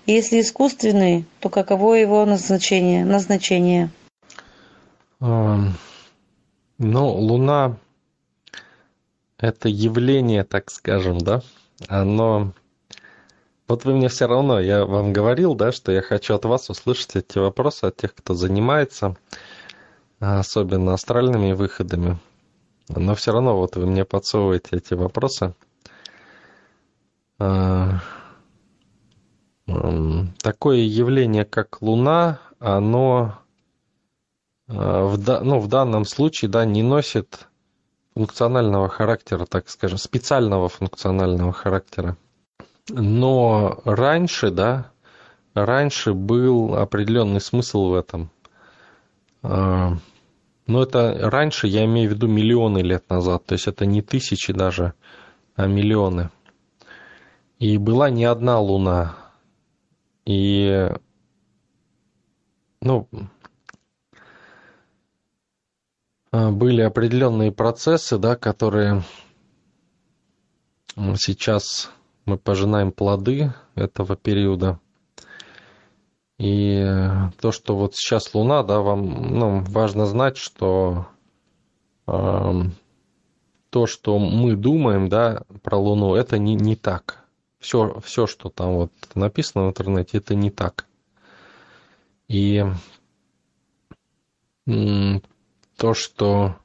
[0.06, 3.04] Если искусственный, то каково его назначение?
[3.04, 3.90] назначение?
[6.78, 7.78] Ну, Луна–
[9.38, 11.42] это явление, так скажем, да?
[11.88, 12.54] Оно
[13.68, 17.17] вот вы мне все равно, я вам говорил, да, что я хочу от вас услышать
[17.17, 19.17] эти вопросы, от тех, кто занимается,
[20.19, 22.17] особенно астральными выходами.
[22.88, 25.54] Но все равно вот вы мне подсовываете эти вопросы.
[27.40, 28.00] А,
[30.42, 33.46] такое явление, как Луна, оно а,
[34.68, 37.48] в, ну, в данном случае да, не носит
[38.13, 42.18] функционального характера, так скажем, специального функционального характера.
[42.90, 44.92] Но раньше, да,
[45.54, 48.30] раньше был определенный смысл в этом.
[49.44, 49.94] А,
[50.65, 54.52] но это раньше, я имею в виду миллионы лет назад, то есть это не тысячи
[54.52, 54.94] даже,
[55.56, 56.30] а миллионы.
[57.60, 59.15] И была не одна луна.
[60.26, 60.92] И,
[62.82, 63.08] ну,
[66.32, 69.04] были определенные процессы, да, которые
[71.15, 71.92] сейчас
[72.25, 74.80] мы пожинаем плоды этого периода.
[76.38, 76.86] И
[77.40, 81.08] то, что вот сейчас Луна, да, вам ну, важно знать, что
[82.06, 82.62] э,
[83.71, 87.25] то, что мы думаем, да, про Луну, это не, не так.
[87.60, 90.86] Все, все, что там вот написано в интернете, это не так.
[92.28, 92.63] И
[95.78, 96.56] то, что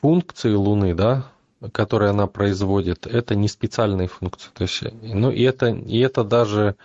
[0.00, 1.30] функции Луны, да,
[1.72, 4.50] которые она производит, это не специальные функции.
[4.54, 6.76] То есть, ну, и это, и это даже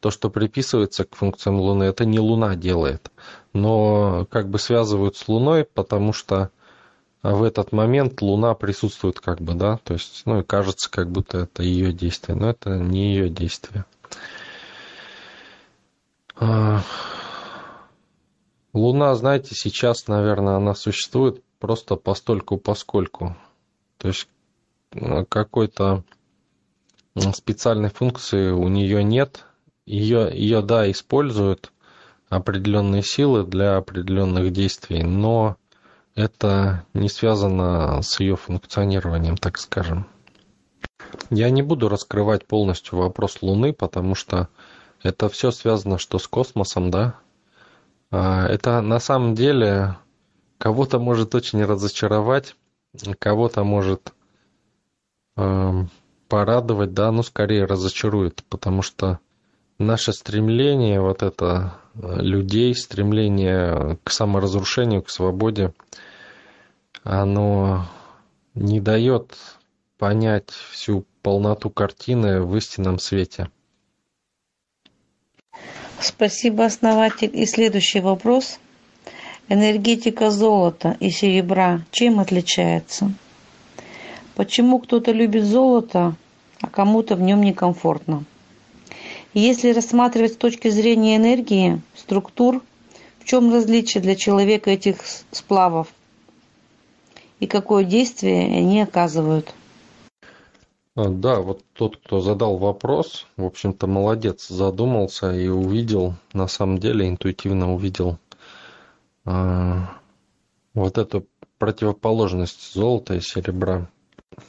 [0.00, 3.10] то, что приписывается к функциям Луны, это не Луна делает.
[3.52, 6.50] Но как бы связывают с Луной, потому что
[7.22, 11.38] в этот момент Луна присутствует как бы, да, то есть, ну и кажется, как будто
[11.38, 13.84] это ее действие, но это не ее действие.
[18.72, 23.36] Луна, знаете, сейчас, наверное, она существует просто постольку поскольку.
[23.98, 24.28] То есть
[24.92, 26.04] э, какой-то
[27.34, 29.44] специальной функции у нее нет.
[29.86, 31.72] Ее, ее, да, используют
[32.28, 35.56] определенные силы для определенных действий, но
[36.14, 40.06] это не связано с ее функционированием, так скажем.
[41.30, 44.48] Я не буду раскрывать полностью вопрос Луны, потому что
[45.02, 47.16] это все связано что с космосом, да,
[48.10, 49.96] это на самом деле
[50.58, 52.56] кого-то может очень разочаровать,
[53.18, 54.12] кого-то может
[55.36, 55.84] э,
[56.28, 59.20] порадовать, да, ну скорее разочарует, потому что
[59.78, 65.72] наше стремление, вот это э, людей, стремление к саморазрушению, к свободе,
[67.02, 67.86] оно
[68.54, 69.36] не дает
[69.98, 73.50] понять всю полноту картины в истинном свете.
[76.02, 77.30] Спасибо, основатель.
[77.32, 78.58] И следующий вопрос.
[79.48, 83.12] Энергетика золота и серебра чем отличается?
[84.34, 86.14] Почему кто-то любит золото,
[86.60, 88.24] а кому-то в нем некомфортно?
[89.34, 92.62] Если рассматривать с точки зрения энергии, структур,
[93.18, 94.96] в чем различие для человека этих
[95.30, 95.88] сплавов
[97.40, 99.54] и какое действие они оказывают?
[101.00, 106.78] А, да, вот тот, кто задал вопрос, в общем-то, молодец, задумался и увидел, на самом
[106.78, 108.18] деле, интуитивно увидел
[109.24, 109.78] э,
[110.74, 111.26] вот эту
[111.58, 113.88] противоположность золота и серебра.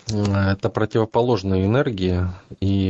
[0.09, 2.27] Это противоположные энергии,
[2.59, 2.89] и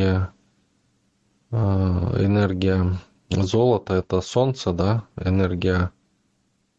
[1.52, 3.00] э, энергия
[3.30, 5.92] золота это солнце, да, энергия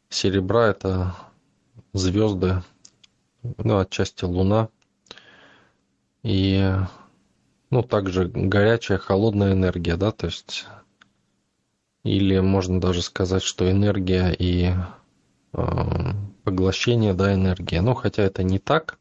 [0.09, 1.15] серебра это
[1.93, 2.63] звезды,
[3.43, 4.69] ну, отчасти луна–
[6.23, 6.75] и
[7.71, 10.67] ну, также горячая, холодная энергия, да, то есть
[12.05, 14.73] или можно даже сказать, что энергия и
[15.53, 15.63] э,
[16.45, 17.81] поглощение, да, энергия.
[17.81, 18.99] Ну, хотя это не так,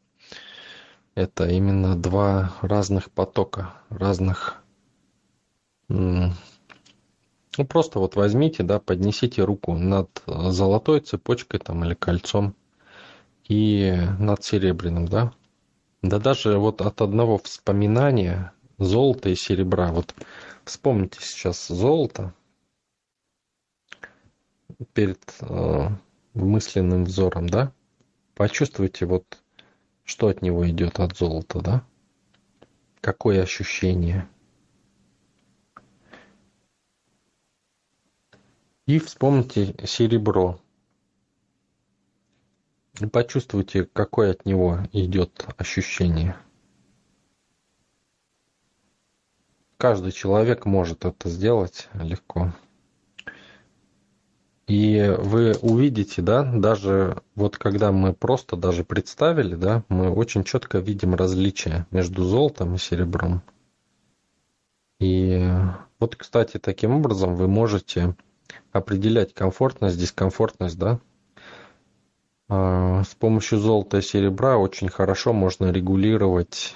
[1.14, 4.56] это именно два разных потока, разных...
[5.88, 6.32] Ну,
[7.68, 12.54] просто вот возьмите, да, поднесите руку над золотой цепочкой там или кольцом
[13.46, 15.32] и над серебряным, да,
[16.02, 19.92] да даже вот от одного вспоминания золота и серебра.
[19.92, 20.14] Вот
[20.64, 22.34] вспомните сейчас золото
[24.92, 25.88] перед э,
[26.34, 27.72] мысленным взором, да?
[28.34, 29.42] Почувствуйте вот,
[30.04, 31.84] что от него идет от золота, да?
[33.00, 34.28] Какое ощущение?
[38.86, 40.58] И вспомните серебро.
[43.10, 46.36] Почувствуйте, какое от него идет ощущение.
[49.78, 52.52] Каждый человек может это сделать легко.
[54.68, 60.78] И вы увидите, да, даже вот когда мы просто даже представили, да, мы очень четко
[60.78, 63.42] видим различия между золотом и серебром.
[65.00, 65.50] И
[65.98, 68.14] вот, кстати, таким образом вы можете
[68.70, 71.00] определять комфортность, дискомфортность, да,
[72.52, 76.74] с помощью золота и серебра очень хорошо можно регулировать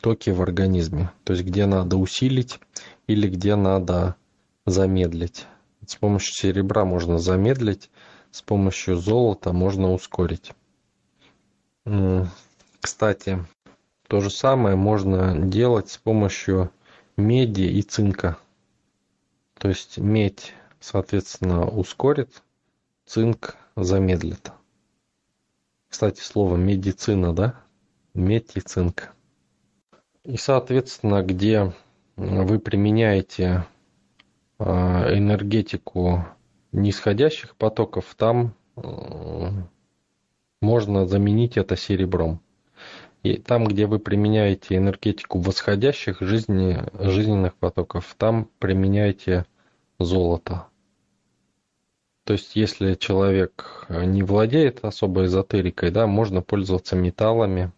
[0.00, 2.60] токи в организме, то есть где надо усилить
[3.08, 4.14] или где надо
[4.64, 5.46] замедлить.
[5.84, 7.90] С помощью серебра можно замедлить,
[8.30, 10.52] с помощью золота можно ускорить.
[12.80, 13.44] Кстати,
[14.06, 16.70] то же самое можно делать с помощью
[17.16, 18.36] меди и цинка.
[19.58, 22.42] То есть медь, соответственно, ускорит,
[23.04, 24.52] цинк замедлит.
[25.88, 27.54] Кстати, слово медицина, да?
[28.14, 28.56] Медь
[30.24, 31.72] и соответственно, где
[32.16, 33.64] вы применяете
[34.58, 36.26] а, энергетику
[36.72, 38.54] нисходящих потоков, там
[40.60, 42.40] можно заменить это серебром.
[43.22, 49.46] И там, где вы применяете энергетику восходящих жизни, жизненных потоков, там применяйте
[49.98, 50.66] золото.
[52.28, 57.72] То есть, если человек не владеет особой эзотерикой, да, можно пользоваться металлами.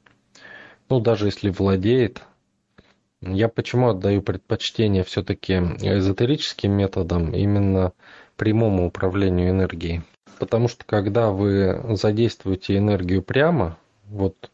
[0.89, 2.23] Ну, даже если владеет,
[3.21, 7.93] я почему отдаю предпочтение все-таки эзотерическим методам, именно
[8.35, 10.03] прямому управлению энергией.
[10.41, 13.79] Потому что когда вы задействуете энергию прямо,
[14.09, 14.51] вот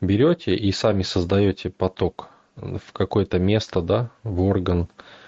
[0.00, 5.21] берете и сами создаете поток в какое-то место, да, в орган, э,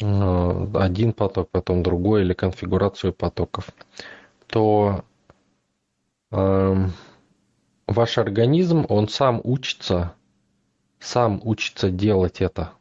[0.00, 3.68] один поток, потом другой или конфигурацию потоков,
[4.48, 5.04] то
[6.32, 6.76] э,
[7.86, 10.14] ваш организм, он сам учится,
[10.98, 12.72] сам учится делать это,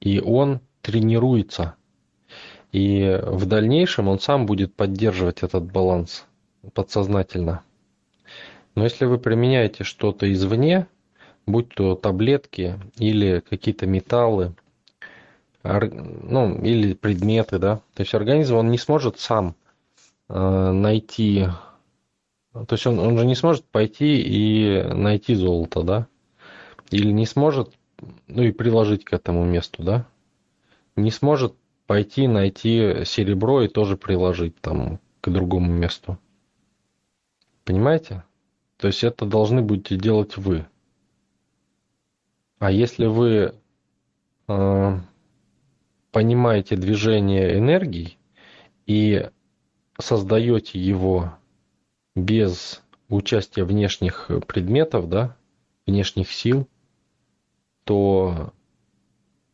[0.00, 1.76] и он тренируется.
[2.72, 6.26] И в дальнейшем он сам будет поддерживать этот баланс
[6.74, 7.62] подсознательно.
[8.74, 10.88] Но если вы применяете что-то извне,
[11.46, 14.54] будь то таблетки или какие-то металлы,
[15.64, 19.56] ну, или предметы, да, то есть организм, он не сможет сам
[20.28, 21.46] э, найти,
[22.52, 26.06] то есть он, он же не сможет пойти и найти золото, да,
[26.90, 27.72] или не сможет,
[28.26, 30.06] ну и приложить к этому месту, да,
[30.96, 31.54] не сможет
[31.86, 36.18] пойти найти серебро и тоже приложить там к другому месту.
[37.64, 38.22] Понимаете?
[38.76, 40.66] То есть это должны будете делать вы.
[42.58, 43.54] А если вы
[44.48, 44.98] э,
[46.14, 48.18] понимаете движение энергии
[48.86, 49.30] и
[49.98, 51.34] создаете его
[52.14, 55.36] без участия внешних предметов, да,
[55.88, 56.68] внешних сил,
[57.82, 58.52] то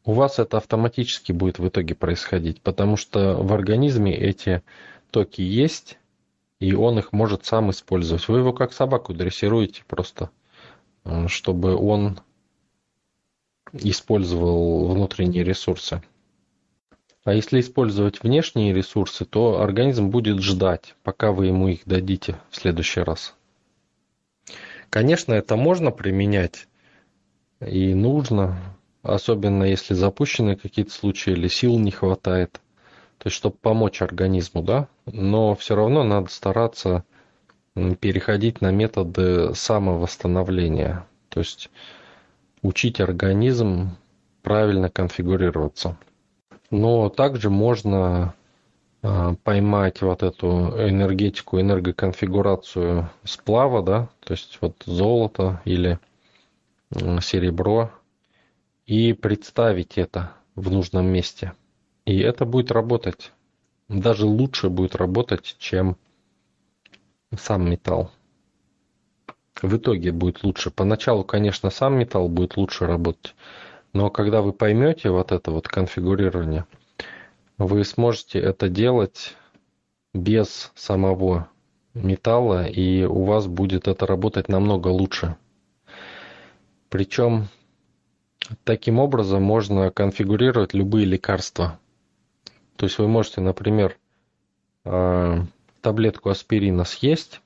[0.05, 4.63] у вас это автоматически будет в итоге происходить, потому что в организме эти
[5.11, 5.99] токи есть,
[6.59, 8.29] и он их может сам использовать.
[8.29, 10.29] Вы его как собаку дрессируете просто,
[11.05, 12.21] э, чтобы он
[13.73, 16.03] использовал внутренние ресурсы.
[17.25, 22.57] А если использовать внешние ресурсы, то организм будет ждать, пока вы ему их дадите в
[22.57, 23.35] следующий раз.
[24.89, 26.67] Конечно, это можно применять
[27.61, 28.59] и нужно,
[29.03, 32.61] особенно если запущены какие-то случаи или сил не хватает–
[33.21, 37.05] то есть чтобы помочь организму, да, но все равно надо стараться
[38.01, 41.71] переходить на методы самовосстановления, то есть
[42.63, 43.91] учить организм
[44.41, 45.99] правильно конфигурироваться.
[46.71, 48.35] Но также можно
[49.03, 55.99] а, поймать вот эту энергетику, энергоконфигурацию сплава, да, то есть вот золото или
[56.93, 57.91] серебро,
[58.87, 61.53] и представить это в нужном месте–
[62.11, 63.33] и это будет работать.
[63.89, 65.97] Даже лучше будет работать, чем
[67.37, 68.11] сам металл.
[69.63, 70.73] В итоге будет лучше.
[70.73, 73.35] Поначалу, конечно, сам металл будет лучше работать.
[73.93, 76.67] Но когда вы поймете вот это вот конфигурирование,
[77.59, 79.37] вы сможете это делать
[80.15, 81.49] без самого
[81.95, 85.37] металла, и у вас будет это работать намного лучше.
[86.89, 87.49] Причем
[88.65, 91.79] таким образом можно конфигурировать любые лекарства.
[92.77, 93.99] То есть вы можете, например,
[94.85, 95.45] а,
[95.81, 97.41] таблетку аспирина съесть,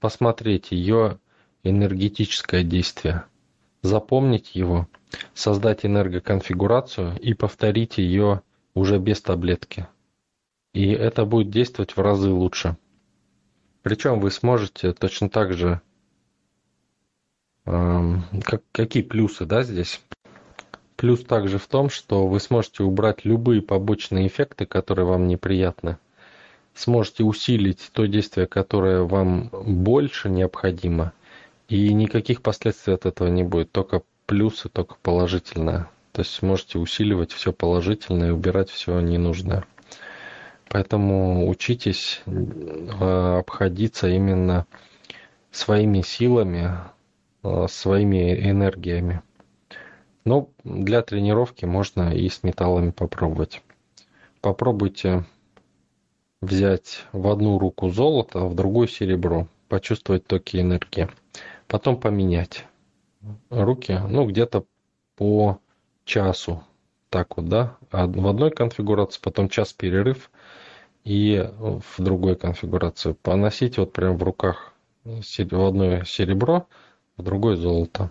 [0.00, 1.18] посмотреть ее
[1.62, 3.24] энергетическое действие,
[3.82, 4.88] запомнить его,
[5.34, 8.42] создать энергоконфигурацию и повторить ее
[8.74, 9.86] уже без таблетки.
[10.72, 12.76] И это будет действовать в разы лучше.
[13.82, 15.80] Причем вы сможете точно так же,
[17.64, 20.00] как, какие плюсы да, здесь?
[20.96, 25.98] Плюс также в том, что вы сможете убрать любые побочные эффекты, которые вам неприятны.
[26.74, 31.12] Сможете усилить то действие, которое вам больше необходимо.
[31.68, 33.72] И никаких последствий от этого не будет.
[33.72, 35.88] Только плюсы, только положительное.
[36.12, 39.64] То есть сможете усиливать все положительное и убирать все ненужное.
[40.68, 44.66] Поэтому учитесь э, обходиться именно
[45.50, 46.70] своими силами,
[47.42, 49.22] э, своими энергиями.
[50.24, 53.62] Но для тренировки можно и с металлами попробовать.
[54.40, 55.24] Попробуйте
[56.40, 59.48] взять в одну руку золото, а в другую серебро.
[59.68, 61.08] Почувствовать токи энергии.
[61.66, 62.66] Потом поменять
[63.50, 64.64] руки, ну, где-то
[65.16, 65.58] по
[66.04, 66.64] часу.
[67.10, 67.76] Так вот, да?
[67.90, 70.30] В одной конфигурации, потом час перерыв
[71.04, 73.12] и в другой конфигурации.
[73.12, 74.72] Поносить вот прям в руках
[75.04, 76.66] в одной серебро,
[77.16, 78.10] в другой золото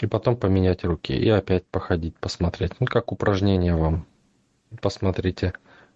[0.00, 2.80] и потом поменять руки и опять походить, посмотреть.
[2.80, 4.06] Ну, как упражнение вам.
[4.80, 5.52] Посмотрите,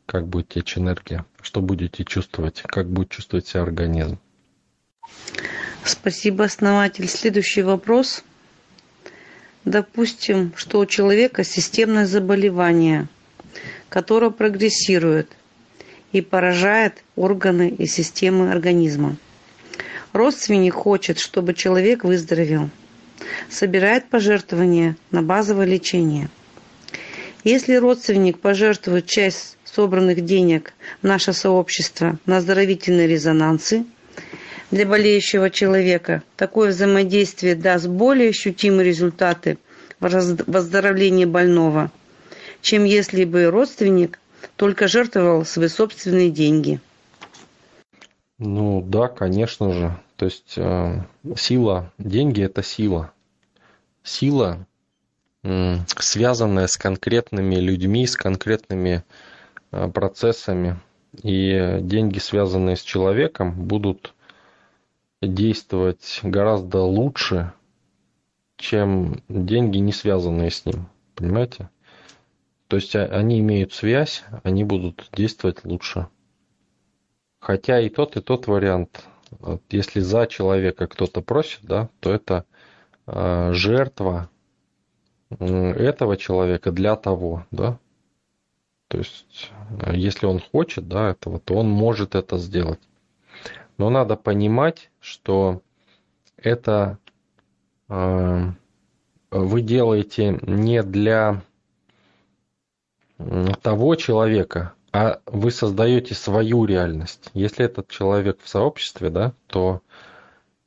[0.06, 4.18] как будет течь энергия, что будете чувствовать, как будет чувствовать себя организм.
[5.88, 7.08] Спасибо, основатель.
[7.08, 8.22] Следующий вопрос.
[9.64, 13.08] Допустим, что у человека системное заболевание,
[13.88, 15.32] которое прогрессирует
[16.12, 19.16] и поражает органы и системы организма.
[20.12, 22.68] Родственник хочет, чтобы человек выздоровел.
[23.48, 26.28] Собирает пожертвования на базовое лечение.
[27.44, 33.86] Если родственник пожертвует часть собранных денег в наше сообщество на оздоровительные резонансы
[34.70, 39.58] для болеющего человека, такое взаимодействие даст более ощутимые результаты
[40.00, 40.08] в
[40.46, 41.90] выздоровлении больного,
[42.60, 44.18] чем если бы родственник
[44.56, 46.80] только жертвовал свои собственные деньги.
[48.38, 49.96] Ну да, конечно же.
[50.16, 51.02] То есть э,
[51.36, 53.12] сила, деньги это сила.
[54.02, 54.66] Сила,
[55.42, 59.04] э, связанная с конкретными людьми, с конкретными
[59.72, 60.78] э, процессами.
[61.22, 64.14] И деньги, связанные с человеком, будут
[65.20, 67.52] действовать гораздо лучше,
[68.56, 70.88] чем деньги, не связанные с ним.
[71.14, 71.70] Понимаете?
[72.68, 76.08] То есть а, они имеют связь, они будут действовать лучше.
[77.40, 82.44] Хотя и тот, и тот вариант, вот если за человека кто-то просит, да, то это
[83.06, 84.28] э, жертва
[85.30, 87.78] этого человека для того, да.
[88.88, 89.50] То есть,
[89.92, 92.80] если он хочет, да, этого, то он может это сделать.
[93.78, 95.62] Но надо понимать, что
[96.36, 96.98] это
[97.88, 98.52] э,
[99.30, 101.42] вы делаете не для
[103.62, 107.30] того человека, а вы создаете свою реальность.
[107.34, 109.82] Если этот человек в сообществе, да, то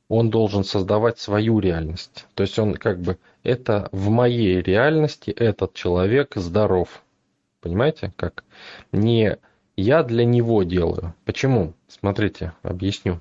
[0.08, 2.26] он должен создавать свою реальность.
[2.34, 7.02] То есть он как бы, это в моей реальности этот человек здоров.
[7.60, 8.44] Понимаете, как?
[8.92, 9.38] Не
[9.76, 11.14] я для него делаю.
[11.24, 11.74] Почему?
[11.88, 13.20] Смотрите, объясню.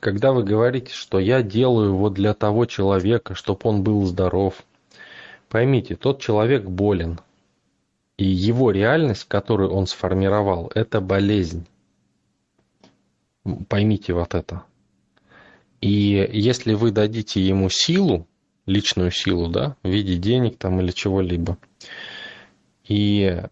[0.00, 4.62] Когда вы говорите, что я делаю вот для того человека, чтобы он был здоров,
[5.48, 7.20] поймите, тот человек болен,
[8.16, 11.66] и его реальность, которую он сформировал, это болезнь.
[13.68, 14.62] Поймите вот это.
[15.80, 18.26] И если вы дадите ему силу,
[18.66, 21.58] личную силу, да, в виде денег там или чего-либо,
[22.84, 23.42] и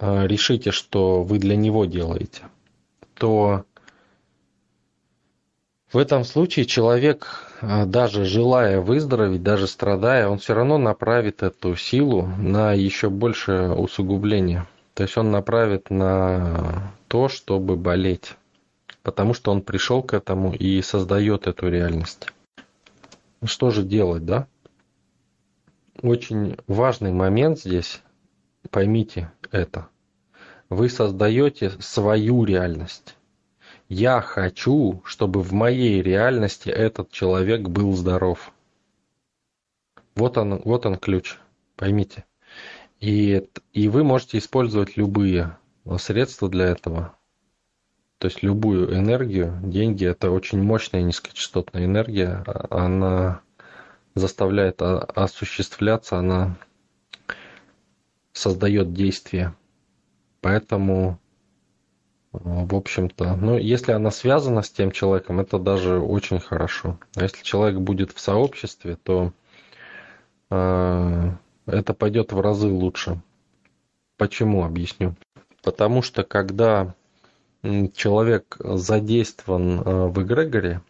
[0.00, 2.42] решите, что вы для него делаете,
[3.14, 3.64] то
[5.94, 7.28] в этом случае человек,
[7.60, 13.72] а, даже желая выздороветь, даже страдая, он все равно направит эту силу на еще большее
[13.72, 14.66] усугубление.
[14.94, 18.34] То есть он направит на то, чтобы болеть.
[19.04, 22.26] Потому что он пришел к этому и создает эту реальность.
[23.44, 24.48] Что же делать, да?
[26.02, 28.02] Очень важный момент здесь,
[28.70, 29.88] поймите это.
[30.68, 33.16] Вы создаете свою реальность.
[33.88, 38.52] Я хочу, чтобы в моей реальности этот человек был здоров.
[40.14, 41.36] Вот он, вот он ключ,
[41.76, 42.24] поймите.
[43.00, 45.56] И, и вы можете использовать любые
[45.98, 47.14] средства для этого.
[48.18, 53.42] То есть любую энергию, деньги это очень мощная низкочастотная энергия, она
[54.14, 56.56] заставляет осуществляться, она
[58.34, 59.54] создает действие.
[60.42, 61.18] Поэтому
[62.32, 63.36] в общем-то.
[63.36, 66.98] Ну, если она связана с тем человеком, это даже очень хорошо.
[67.14, 69.32] А если человек будет в сообществе, то
[70.50, 71.30] э,
[71.66, 73.20] это пойдет в разы лучше.
[74.16, 74.64] Почему?
[74.64, 75.14] Объясню.
[75.62, 76.94] Потому что когда
[77.62, 80.82] человек задействован э, в эгрегоре,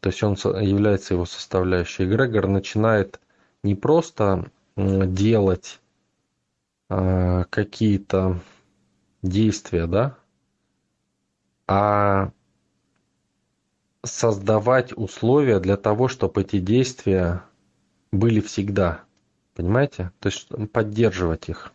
[0.00, 3.20] то есть он является его составляющей, эгрегор начинает
[3.62, 4.46] не просто
[4.76, 5.80] делать
[6.88, 8.40] э, какие-то
[9.22, 10.16] действия, да,
[11.66, 12.30] а
[14.04, 17.42] создавать условия для того, чтобы эти действия
[18.12, 19.02] были всегда.
[19.54, 20.12] Понимаете?
[20.20, 21.72] То есть поддерживать их.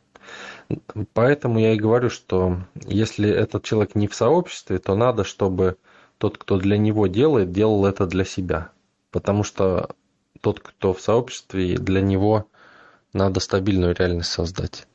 [1.13, 5.77] Поэтому я и говорю, что если этот человек не в сообществе, то надо, чтобы
[6.17, 8.69] тот, кто для него делает, делал это для себя.
[9.09, 9.89] Потому что
[10.39, 12.47] тот, кто в сообществе, для него
[13.13, 14.87] надо стабильную реальность создать.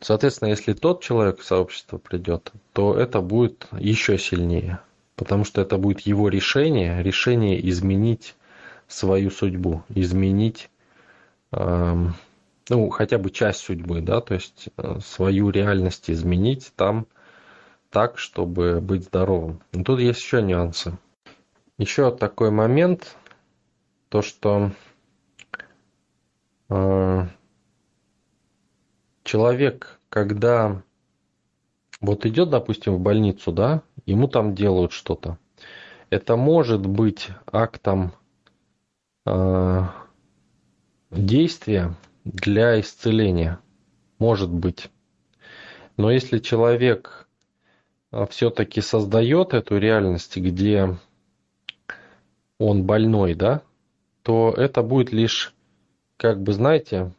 [0.00, 4.80] Соответственно, если тот человек в сообщество придет, то это будет еще сильнее,
[5.16, 8.34] потому что это будет его решение, решение изменить
[8.86, 10.70] свою судьбу, изменить
[11.52, 12.14] эм,
[12.68, 17.06] ну, хотя бы часть судьбы, да, то есть э, свою реальность изменить там
[17.90, 19.60] так, чтобы быть здоровым.
[19.72, 20.98] Но тут есть еще нюансы.
[21.78, 23.16] Еще такой момент,
[24.08, 24.72] то что
[26.68, 27.26] э,
[29.28, 30.82] человек, когда
[32.00, 35.38] вот идет, допустим, в больницу, да, ему там делают что-то.
[36.08, 38.12] Это может быть актом
[39.26, 39.82] э,
[41.10, 43.60] действия для исцеления.
[44.18, 44.88] Может быть.
[45.98, 47.28] Но если человек
[48.10, 50.96] э, все-таки создает эту реальность, где
[52.58, 53.60] он больной, да,
[54.22, 55.54] то это будет лишь,
[56.16, 57.12] как бы, знаете,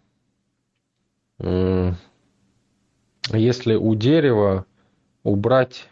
[3.32, 4.66] если у дерева
[5.24, 5.90] убрать,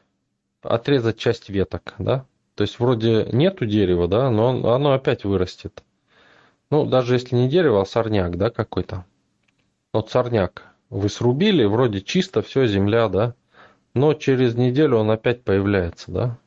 [0.61, 2.25] отрезать часть веток, да,
[2.55, 5.83] то есть вроде нету дерева, да, но оно опять вырастет.
[6.69, 9.05] Ну, даже если не дерево, а сорняк, да, какой-то.
[9.93, 10.65] Вот сорняк.
[10.89, 13.35] Вы срубили, вроде чисто, все, земля, да.
[13.93, 16.37] Но через неделю он опять появляется, да.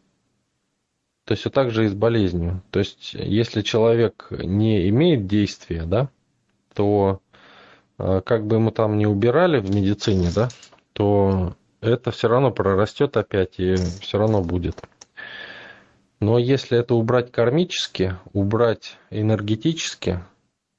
[1.24, 2.62] То есть вот так же и с болезнью.
[2.70, 6.09] То есть если человек не имеет действия, да,
[6.74, 7.20] то
[8.24, 10.48] как бы ему там не убирали в медицине, да,
[10.92, 14.82] то это все равно прорастет опять и все равно будет.
[16.20, 20.20] Но если это убрать кармически, убрать энергетически,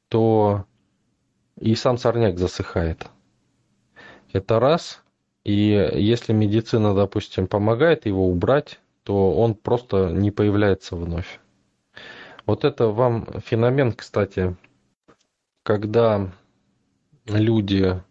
[0.08, 0.66] то
[1.60, 3.08] и сам сорняк засыхает.
[4.34, 5.02] Это раз.
[5.44, 11.40] И если медицина, допустим, помогает его убрать, то он просто не появляется вновь.
[12.46, 14.56] Вот это вам феномен, кстати,
[15.64, 16.32] когда
[17.26, 18.02] люди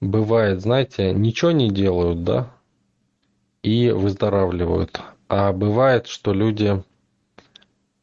[0.00, 2.50] бывает, знаете, ничего не делают, да,
[3.62, 5.00] и выздоравливают.
[5.28, 6.82] А бывает, что люди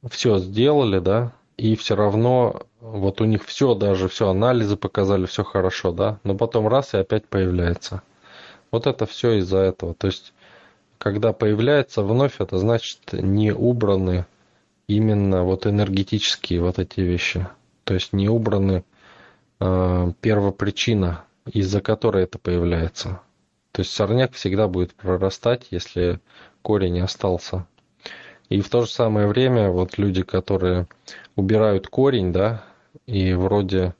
[0.10, 5.44] все сделали, да, и все равно вот у них все, даже все анализы показали, все
[5.44, 8.02] хорошо, да, но потом раз и опять появляется.
[8.72, 9.94] Вот это все из-за этого.
[9.94, 10.34] То есть,
[10.98, 14.26] когда появляется вновь, это значит не убраны
[14.88, 17.48] именно вот энергетические вот эти вещи.
[17.84, 18.84] То есть не убраны
[20.22, 23.22] первопричина из-за которой это появляется.
[23.72, 26.20] То есть сорняк всегда будет прорастать, если
[26.62, 27.68] корень остался.
[28.50, 30.88] И в то же самое время вот люди, которые
[31.36, 32.64] убирают корень, да,
[33.08, 33.96] и вроде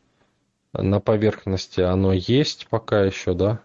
[0.74, 3.62] на поверхности оно есть пока еще, да,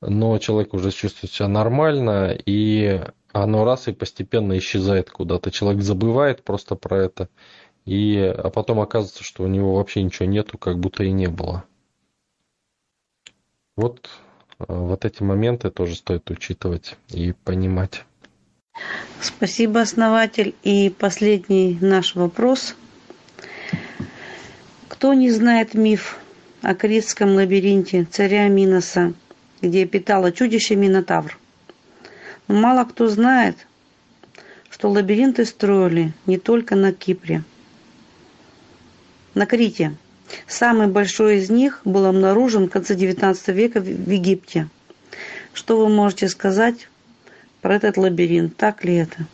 [0.00, 3.00] но человек уже чувствует себя нормально, и
[3.32, 5.50] оно раз и постепенно исчезает куда-то.
[5.50, 7.28] Человек забывает просто про это,
[7.84, 11.64] и, а потом оказывается, что у него вообще ничего нету, как будто и не было.
[13.76, 14.08] Вот,
[14.58, 18.04] э, вот эти моменты тоже стоит учитывать и понимать.
[19.20, 20.54] Спасибо, основатель.
[20.62, 22.74] И последний наш вопрос.
[24.88, 26.18] Кто не знает миф
[26.62, 29.12] о Критском лабиринте царя Миноса,
[29.60, 31.38] где питало чудище Минотавр?
[32.48, 33.66] Но мало кто знает,
[34.70, 37.44] что лабиринты строили не только на Кипре,
[39.34, 39.96] на Крите–
[40.46, 44.68] Самый большой из них был обнаружен в конце XIX века в Египте.
[45.52, 46.88] Что вы можете сказать
[47.60, 48.56] про этот лабиринт?
[48.56, 49.26] Так ли это?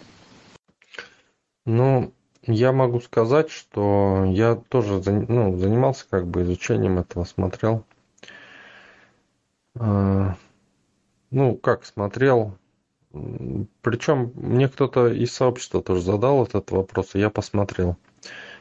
[1.64, 2.12] Ну,
[2.46, 7.84] я могу сказать, что я тоже ну, занимался как бы изучением этого, смотрел.
[9.78, 10.36] А,
[11.30, 12.56] ну, как смотрел.
[13.82, 17.96] Причем мне кто-то из сообщества тоже задал этот вопрос, и я посмотрел.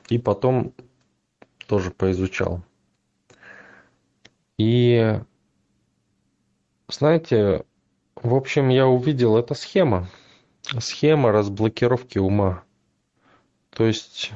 [0.10, 0.74] И потом
[1.70, 2.64] тоже поизучал.
[4.58, 5.22] И
[6.88, 7.64] знаете,
[8.16, 10.08] в общем, я увидел, это схема.
[10.80, 12.64] Схема разблокировки ума.
[13.70, 14.32] То есть,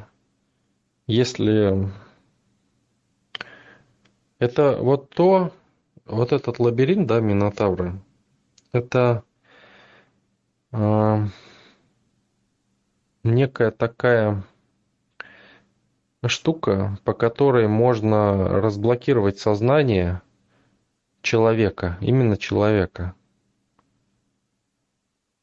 [1.07, 1.91] если
[4.37, 5.51] это вот то,
[6.05, 7.99] вот этот лабиринт, да, Минотавры,
[8.71, 9.23] это
[10.71, 11.27] э,
[13.23, 14.43] некая такая
[16.29, 20.21] штука, по которой можно разблокировать сознание
[21.21, 23.13] человека, именно человека.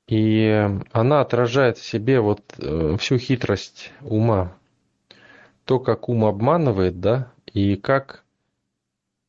[0.08, 4.52] И она отражает в себе вот э, всю хитрость ума.
[5.64, 8.24] То, как ум обманывает, да, и как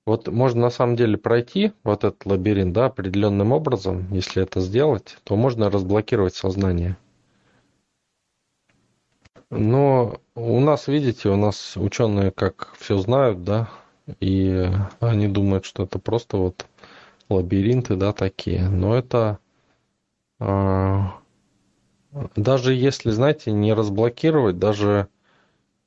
[0.05, 5.17] вот можно на самом деле пройти вот этот лабиринт, да, определенным образом, если это сделать,
[5.23, 6.97] то можно разблокировать сознание.
[9.51, 13.69] Но у нас, видите, у нас ученые как все знают, да,
[14.19, 14.71] и
[15.01, 16.65] они думают, что это просто вот
[17.29, 18.67] лабиринты, да, такие.
[18.69, 19.39] Но это
[20.39, 21.19] а,
[22.35, 25.07] даже если, знаете, не разблокировать, даже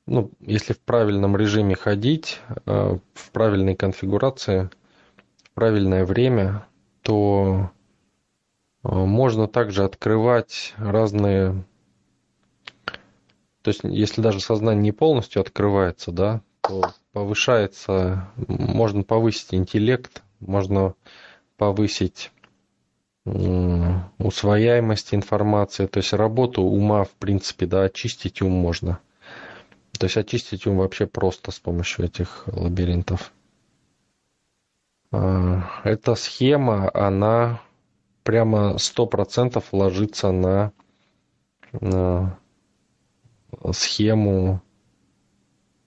[0.05, 4.69] ну, если в правильном режиме ходить, а, в правильной конфигурации,
[5.43, 6.67] в правильное время,
[7.01, 7.71] то
[8.83, 11.63] а, можно также открывать разные
[13.65, 20.93] то есть, если даже сознание не полностью открывается, да, то повышается, можно повысить интеллект, можно
[21.57, 22.31] повысить
[23.25, 28.99] усвояемость информации, то есть работу ума, в принципе, да, очистить ум можно.
[29.97, 33.33] То есть очистить ум вообще просто с помощью этих лабиринтов.
[35.11, 37.61] А, эта схема, она
[38.21, 40.71] прямо сто процентов ложится на,
[41.71, 42.37] на
[43.71, 44.61] схему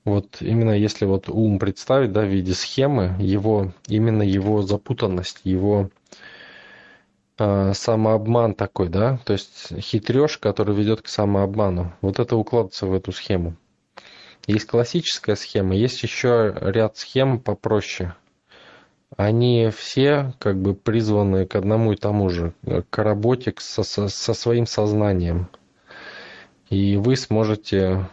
[0.09, 5.91] вот именно если вот ум представить да, в виде схемы, его, именно его запутанность, его
[7.39, 12.95] э, самообман такой, да, то есть хитреж, который ведет к самообману, вот это укладывается в
[12.95, 13.57] эту схему.
[14.47, 18.15] Есть классическая схема, есть еще ряд схем попроще.
[19.17, 22.55] Они все как бы призваны к одному и тому же,
[22.89, 25.49] к работе со, со, со своим сознанием.
[26.71, 28.09] И вы сможете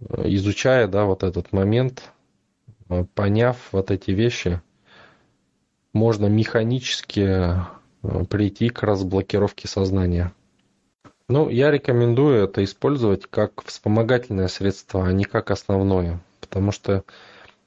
[0.00, 2.10] изучая, да, вот этот момент,
[2.88, 4.60] э, поняв вот эти вещи,
[5.92, 7.20] можно механически
[8.02, 10.32] э, прийти к разблокировке сознания.
[11.28, 17.04] Ну, я рекомендую это использовать как вспомогательное средство, а не как основное, потому что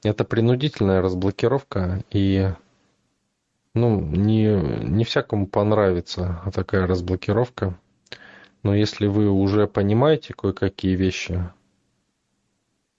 [0.02, 2.48] это принудительная разблокировка, и
[3.74, 7.78] ну, не, не всякому понравится такая разблокировка.
[8.62, 11.42] Но если вы уже понимаете кое-какие вещи,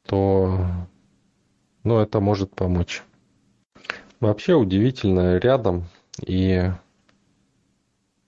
[0.06, 0.66] то
[1.84, 3.04] ну, это может помочь.
[4.20, 5.86] Вообще удивительно рядом
[6.26, 6.72] и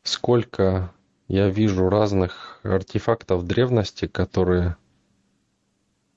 [0.04, 0.92] сколько
[1.28, 4.76] я вижу разных артефактов древности, которые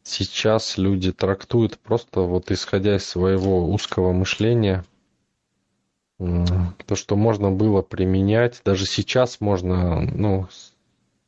[0.03, 4.85] сейчас люди трактуют просто вот исходя из своего узкого мышления.
[6.19, 10.49] То, что можно было применять, даже сейчас можно, ну,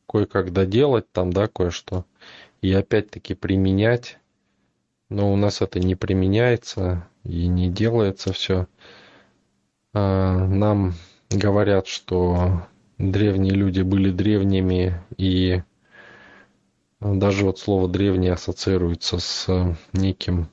[0.09, 2.05] кое-как доделать там, да, кое-что,
[2.63, 4.19] и опять-таки применять
[5.09, 8.67] но у нас это не применяется и не делается все.
[9.95, 10.95] А, нам
[11.31, 12.67] говорят, что
[12.99, 15.63] древние люди были древними, и
[17.01, 19.47] даже вот слово древние ассоциируется с
[19.93, 20.49] неким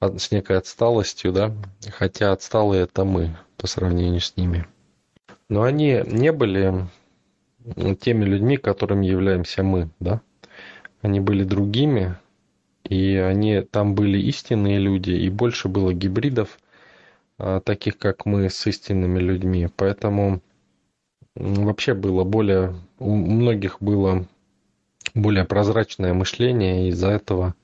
[0.00, 1.54] с некой отсталостью, да,
[1.92, 4.66] хотя отсталые это мы по сравнению с ними.
[5.48, 6.88] Но они не были
[8.00, 10.20] теми людьми, которыми являемся мы, да.
[11.00, 12.16] Они были другими,
[12.84, 16.58] и они там были истинные люди, и больше было гибридов,
[17.38, 19.68] а, таких как мы, с истинными людьми.
[19.76, 20.40] Поэтому
[21.34, 24.26] вообще было более, у многих было
[25.14, 27.54] более прозрачное мышление, и из-за этого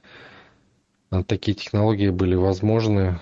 [1.10, 3.20] а, такие технологии были возможны.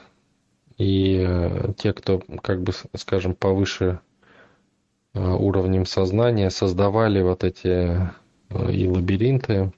[0.78, 4.00] И э, те, кто, как бы, скажем, повыше
[5.20, 8.12] уровнем сознания, создавали вот эти
[8.50, 9.72] э, и лабиринты,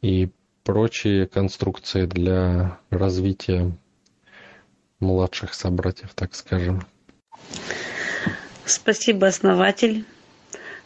[0.00, 0.30] и
[0.64, 3.72] прочие конструкции для развития
[5.00, 6.86] младших собратьев, так скажем.
[8.64, 10.04] Спасибо, основатель.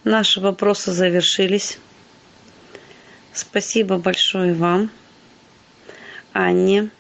[0.05, 1.79] Наши вопросы завершились.
[3.33, 4.91] Спасибо большое вам,
[6.33, 6.91] Анне,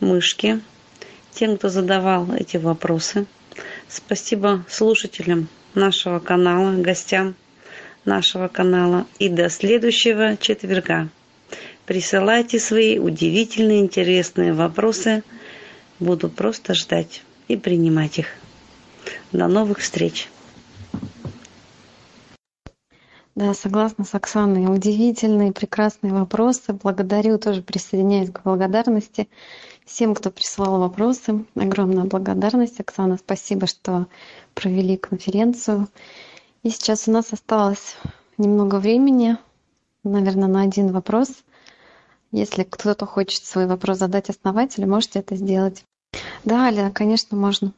[0.00, 0.60] Мышке,
[1.30, 3.26] тем, кто задавал эти вопросы.
[3.88, 7.34] Спасибо слушателям нашего канала, гостям
[8.04, 9.06] нашего канала.
[9.18, 11.08] И до следующего четверга.
[11.86, 15.22] Присылайте свои удивительные, интересные вопросы.
[16.00, 18.26] Буду просто ждать и принимать их.
[19.32, 20.28] До новых встреч.
[23.34, 24.66] Да, согласна с Оксаной.
[24.66, 26.72] Удивительные, прекрасные вопросы.
[26.72, 29.28] Благодарю, тоже присоединяюсь к благодарности
[29.88, 31.44] всем, кто присылал вопросы.
[31.56, 32.78] Огромная благодарность.
[32.80, 34.06] Оксана, спасибо, что
[34.54, 35.88] провели конференцию.
[36.62, 37.96] И сейчас у нас осталось
[38.36, 39.36] немного времени,
[40.04, 41.30] наверное, на один вопрос–
[42.30, 45.84] если кто-то хочет свой вопрос задать основателю, можете это сделать.
[46.44, 47.72] Да, Аля, конечно, можно.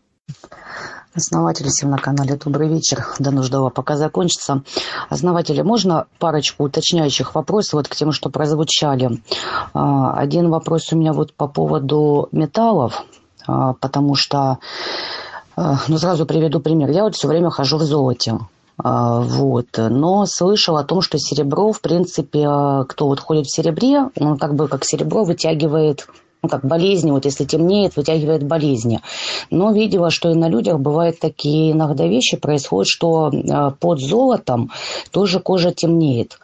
[1.12, 3.04] Основатели всем на канале «Добрый вечер».
[3.18, 4.62] До нуждова пока закончится.
[5.08, 9.20] Основатели, можно парочку уточняющих вопросов вот к тем, что прозвучали?
[9.74, 13.04] А, один вопрос у меня вот по поводу металлов,
[13.44, 14.58] а, потому что,
[15.56, 16.90] а, ну, сразу приведу пример.
[16.90, 18.38] Я вот все время хожу в золоте.
[18.78, 19.66] Вот.
[19.76, 22.46] Но слышал о том, что серебро, в принципе,
[22.88, 26.06] кто вот ходит в серебре, он как бы как серебро вытягивает
[26.43, 29.01] ну, как болезни, вот если темнеет, вытягивает болезни.
[29.51, 34.70] Но видела, что и на людях бывают такие иногда вещи происходят, что а, под золотом
[35.11, 36.38] тоже кожа темнеет.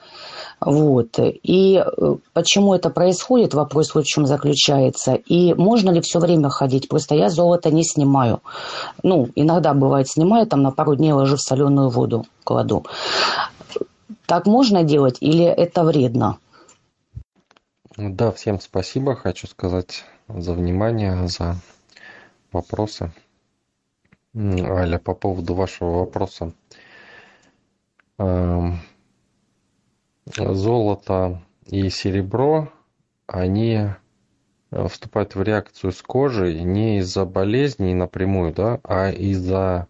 [0.60, 1.18] Вот.
[1.18, 5.14] И э, почему это происходит, вопрос вот в чем заключается.
[5.14, 6.88] И можно ли все время ходить?
[6.88, 8.40] Просто я золото не снимаю.
[9.02, 12.84] Ну, иногда бывает снимаю, там на пару дней ложу в соленую воду, кладу.
[14.26, 16.38] Так можно делать или это вредно?
[17.96, 19.16] Да, всем спасибо.
[19.16, 21.56] Хочу сказать за внимание, за
[22.52, 23.10] вопросы.
[24.34, 26.52] Аля, по поводу вашего вопроса.
[28.18, 28.80] Эм,
[30.26, 32.70] золото и серебро,
[33.26, 33.88] они
[34.70, 39.88] э, вступают в реакцию с кожей не из-за болезней напрямую, да, а из-за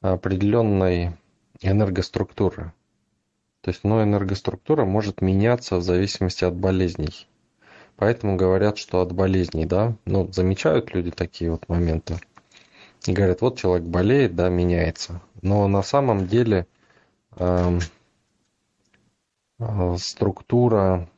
[0.00, 1.16] определенной
[1.60, 2.72] энергоструктуры.
[3.62, 7.28] То есть, но энергоструктура может меняться в зависимости от болезней.
[7.96, 12.18] Поэтому говорят, что от болезней, да, ну, замечают люди такие вот моменты.
[13.06, 15.22] И говорят, вот человек болеет, да, меняется.
[15.42, 16.66] Но на самом деле
[17.36, 17.78] э,
[19.60, 21.08] э, структура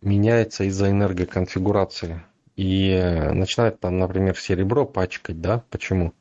[0.00, 2.20] меняется из-за энергоконфигурации.
[2.56, 2.92] И
[3.32, 6.12] начинает там, например, серебро пачкать, да, почему?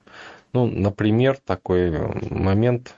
[0.54, 1.92] Ну, например, такой
[2.30, 2.96] момент,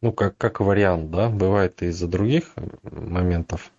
[0.00, 3.70] ну, как, как вариант, да, бывает из-за других моментов.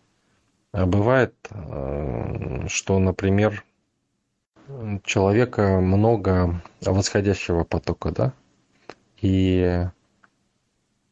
[0.72, 3.64] А бывает, э, что, например,
[5.04, 8.34] человека много восходящего потока, да,
[9.18, 9.88] и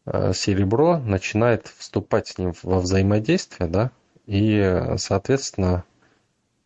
[0.05, 3.91] э, серебро начинает вступать с ним во взаимодействие, да,
[4.25, 5.83] и, соответственно,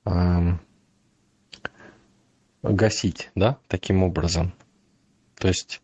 [0.06, 0.60] эм,
[2.62, 4.54] гасить, да, таким образом.
[5.36, 5.82] То есть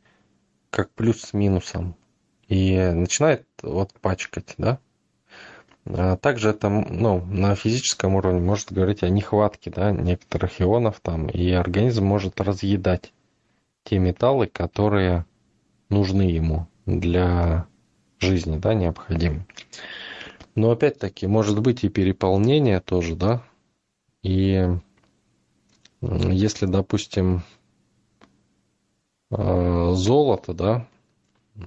[0.70, 1.96] как плюс с минусом.
[2.50, 4.80] И начинает вот пачкать, да.
[5.86, 11.30] А также это ну, на физическом уровне может говорить о нехватке да, некоторых ионов там,
[11.30, 13.14] и организм может разъедать
[13.84, 15.26] те металлы, которые
[15.90, 17.66] нужны ему для
[18.20, 19.46] жизни, да, необходимы.
[20.56, 23.44] Но опять-таки, может быть и переполнение тоже, да,
[24.22, 24.68] и
[26.02, 27.44] если, допустим,
[29.32, 30.88] э, золото, да,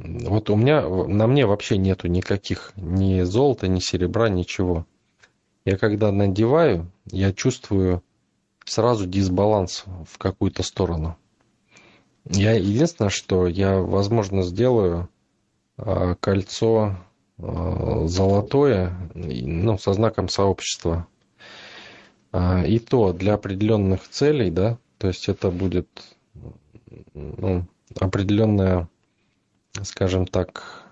[0.01, 4.87] вот у меня, на мне вообще нету никаких ни золота, ни серебра, ничего.
[5.65, 8.03] Я когда надеваю, я чувствую
[8.65, 11.17] сразу дисбаланс в какую-то сторону.
[12.25, 15.09] Я единственное, что я, возможно, сделаю
[15.77, 16.97] э, кольцо
[17.39, 21.07] э, золотое, ну, со знаком сообщества.
[22.31, 25.89] А, и то для определенных целей, да, то есть это будет
[27.15, 27.67] ну,
[28.01, 28.89] определенная
[29.83, 30.85] скажем так,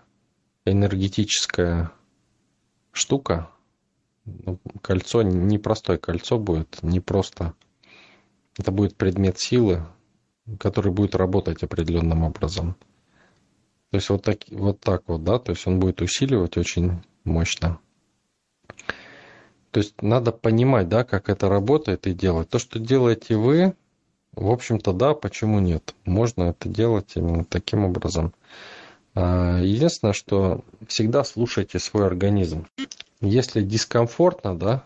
[0.64, 1.92] энергетическая
[2.92, 3.50] штука.
[4.24, 7.54] Ну, кольцо, непростое кольцо будет, не просто.
[8.58, 9.86] Это будет предмет силы,
[10.58, 12.76] который будет работать определенным образом.
[13.90, 17.80] То есть вот так, вот так вот, да, то есть он будет усиливать очень мощно.
[19.70, 22.48] То есть надо понимать, да, как это работает и делать.
[22.48, 23.74] То, что делаете вы,
[24.32, 25.94] в общем-то, да, почему нет?
[26.04, 28.32] Можно это делать именно таким образом.
[29.14, 32.66] А, единственное, что всегда слушайте свой организм.
[33.20, 34.84] Если дискомфортно, да,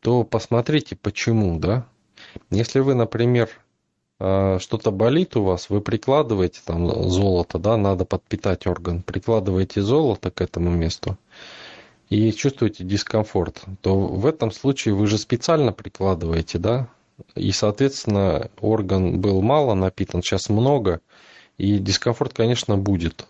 [0.00, 1.86] то посмотрите, почему, да.
[2.50, 3.48] Если вы, например,
[4.18, 10.30] а, что-то болит у вас, вы прикладываете там золото, да, надо подпитать орган, прикладываете золото
[10.30, 11.16] к этому месту
[12.08, 16.88] и чувствуете дискомфорт, то в этом случае вы же специально прикладываете, да,
[17.34, 21.00] и, соответственно, орган был мало напитан, сейчас много,
[21.58, 23.26] и дискомфорт, конечно, будет.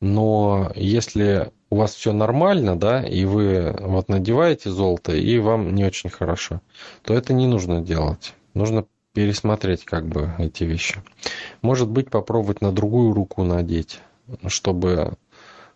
[0.00, 5.84] Но если у вас все нормально, да, и вы вот надеваете золото, и вам не
[5.84, 6.60] очень хорошо,
[7.02, 8.34] то это не нужно делать.
[8.54, 11.02] Нужно пересмотреть как бы эти вещи.
[11.62, 14.00] Может быть, попробовать на другую руку надеть,
[14.48, 15.14] чтобы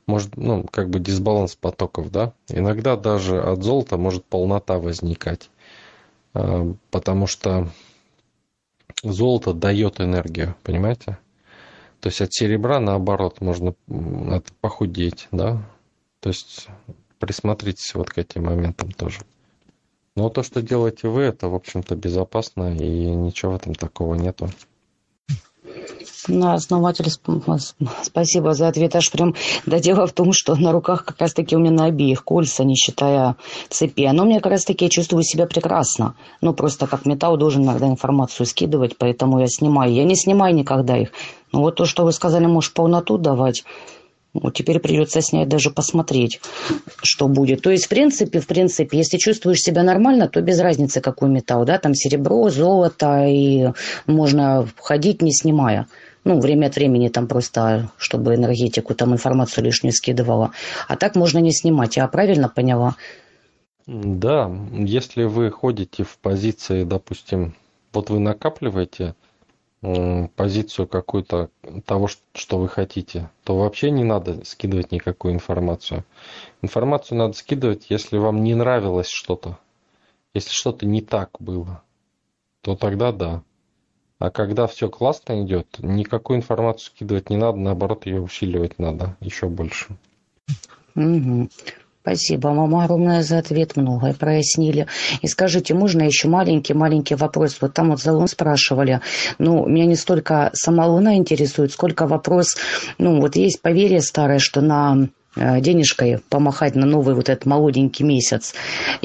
[0.06, 2.32] может, ну, как бы дисбаланс потоков, да.
[2.48, 5.50] Иногда даже от золота может полнота возникать,
[6.32, 7.68] а, потому что
[9.02, 11.18] золото дает энергию, понимаете?
[12.00, 13.74] То есть от серебра, наоборот, можно
[14.60, 15.62] похудеть, да?
[16.20, 16.68] То есть
[17.18, 19.20] присмотритесь вот к этим моментам тоже.
[20.14, 24.48] Но то, что делаете вы, это, в общем-то, безопасно, и ничего этом такого нету.
[26.28, 27.06] На основатель,
[28.02, 28.94] спасибо за ответ.
[28.94, 31.86] Аж прям, да дело в том, что на руках как раз таки у меня на
[31.86, 33.36] обеих кольца, не считая
[33.70, 34.08] цепи.
[34.12, 36.14] Но мне как раз таки я чувствую себя прекрасно.
[36.42, 39.92] Ну, просто как металл должен иногда информацию скидывать, поэтому я снимаю.
[39.92, 41.12] Я не снимаю никогда их.
[41.52, 43.64] Ну, вот то, что вы сказали, может, полноту давать.
[44.34, 46.40] Вот теперь придется снять, даже посмотреть,
[47.02, 47.62] что будет.
[47.62, 51.64] То есть, в принципе, в принципе, если чувствуешь себя нормально, то без разницы, какой металл,
[51.64, 53.68] да, там серебро, золото, и
[54.06, 55.86] можно ходить, не снимая.
[56.24, 60.52] Ну, время от времени там просто, чтобы энергетику, там информацию лишнюю скидывала.
[60.86, 61.96] А так можно не снимать.
[61.96, 62.96] Я правильно поняла?
[63.86, 67.54] Да, если вы ходите в позиции, допустим,
[67.94, 69.14] вот вы накапливаете
[69.80, 71.50] позицию какую-то
[71.84, 76.04] того, что вы хотите, то вообще не надо скидывать никакую информацию.
[76.62, 79.58] Информацию надо скидывать, если вам не нравилось что-то.
[80.34, 81.82] Если что-то не так было,
[82.62, 83.42] то тогда да.
[84.18, 89.46] А когда все классно идет, никакую информацию скидывать не надо, наоборот, ее усиливать надо еще
[89.48, 89.96] больше.
[90.96, 91.48] Угу.
[92.08, 94.86] Спасибо вам огромное за ответ, многое прояснили.
[95.20, 97.58] И скажите, можно еще маленький-маленький вопрос?
[97.60, 99.02] Вот там вот за Лун спрашивали.
[99.38, 102.56] Ну, меня не столько сама Луна интересует, сколько вопрос,
[102.96, 108.54] ну, вот есть поверье старое, что на денежкой помахать на новый вот этот молоденький месяц.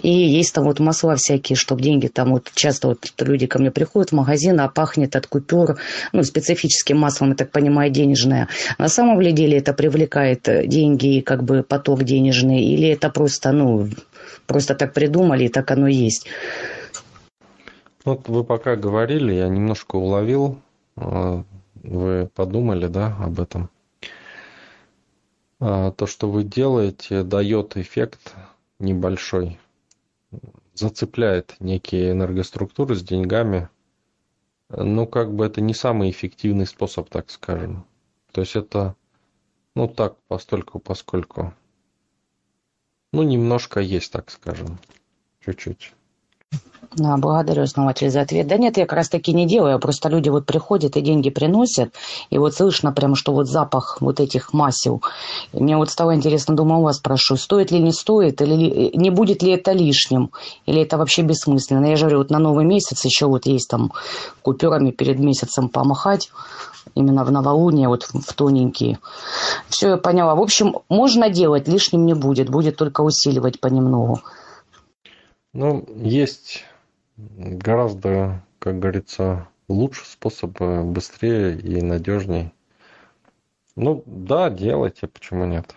[0.01, 3.71] И есть там вот масла всякие, чтобы деньги там вот часто вот люди ко мне
[3.71, 5.77] приходят в магазин, а пахнет от купюр,
[6.11, 8.47] ну, специфическим маслом, я так понимаю, денежное.
[8.77, 13.51] На самом ли деле это привлекает деньги и как бы поток денежный, или это просто,
[13.51, 13.89] ну,
[14.47, 16.27] просто так придумали, и так оно есть?
[18.05, 20.59] Вот вы пока говорили, я немножко уловил,
[20.97, 21.43] э,
[21.83, 23.69] вы подумали, да, об этом?
[25.65, 28.35] А, то, что вы делаете, дает эффект
[28.79, 29.61] небольшой,
[30.73, 33.69] зацепляет некие энергоструктуры с деньгами.
[34.67, 37.85] Ну, как бы это не самый эффективный способ, так скажем.
[38.33, 38.97] То есть это,
[39.73, 41.53] ну так, постольку, поскольку.
[43.13, 44.79] Ну, немножко есть, так скажем.
[45.45, 45.93] Чуть-чуть.
[46.95, 48.47] Да, благодарю, основатель, за ответ.
[48.47, 51.91] Да нет, я как раз таки не делаю, просто люди вот приходят и деньги приносят,
[52.29, 55.01] и вот слышно прям, что вот запах вот этих масел.
[55.53, 59.09] И мне вот стало интересно, думаю, у вас спрошу, стоит ли, не стоит, или не
[59.09, 60.29] будет ли это лишним,
[60.67, 61.87] или это вообще бессмысленно.
[61.87, 63.91] Я же говорю, вот на новый месяц еще вот есть там
[64.43, 66.29] купюрами перед месяцем помахать,
[66.93, 68.99] именно в новолуние, вот в тоненькие.
[69.67, 70.35] Все, я поняла.
[70.35, 74.21] В общем, можно делать, лишним не будет, будет только усиливать понемногу.
[75.53, 76.65] Ну, есть
[77.15, 82.51] гораздо, как говорится, лучше способ, э, быстрее и надежней.
[83.75, 85.75] Ну, да, делайте, почему нет?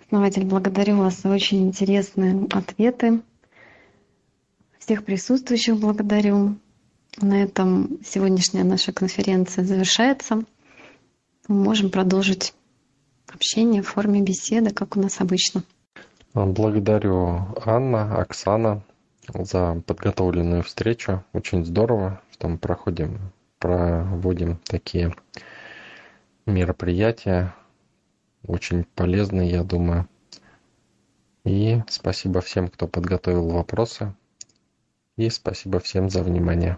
[0.00, 3.22] Основатель, благодарю вас за очень интересные ответы.
[4.78, 6.56] Всех присутствующих благодарю.
[7.20, 10.44] На этом сегодняшняя наша конференция завершается.
[11.48, 12.52] Мы можем продолжить
[13.28, 15.62] общение в форме беседы, как у нас обычно.
[16.36, 18.82] Благодарю Анна, Оксана
[19.32, 21.24] за подготовленную встречу.
[21.32, 25.14] Очень здорово, что мы проходим, проводим такие
[26.44, 27.54] мероприятия.
[28.46, 30.06] Очень полезные, я думаю.
[31.44, 34.12] И спасибо всем, кто подготовил вопросы.
[35.16, 36.76] И спасибо всем за внимание.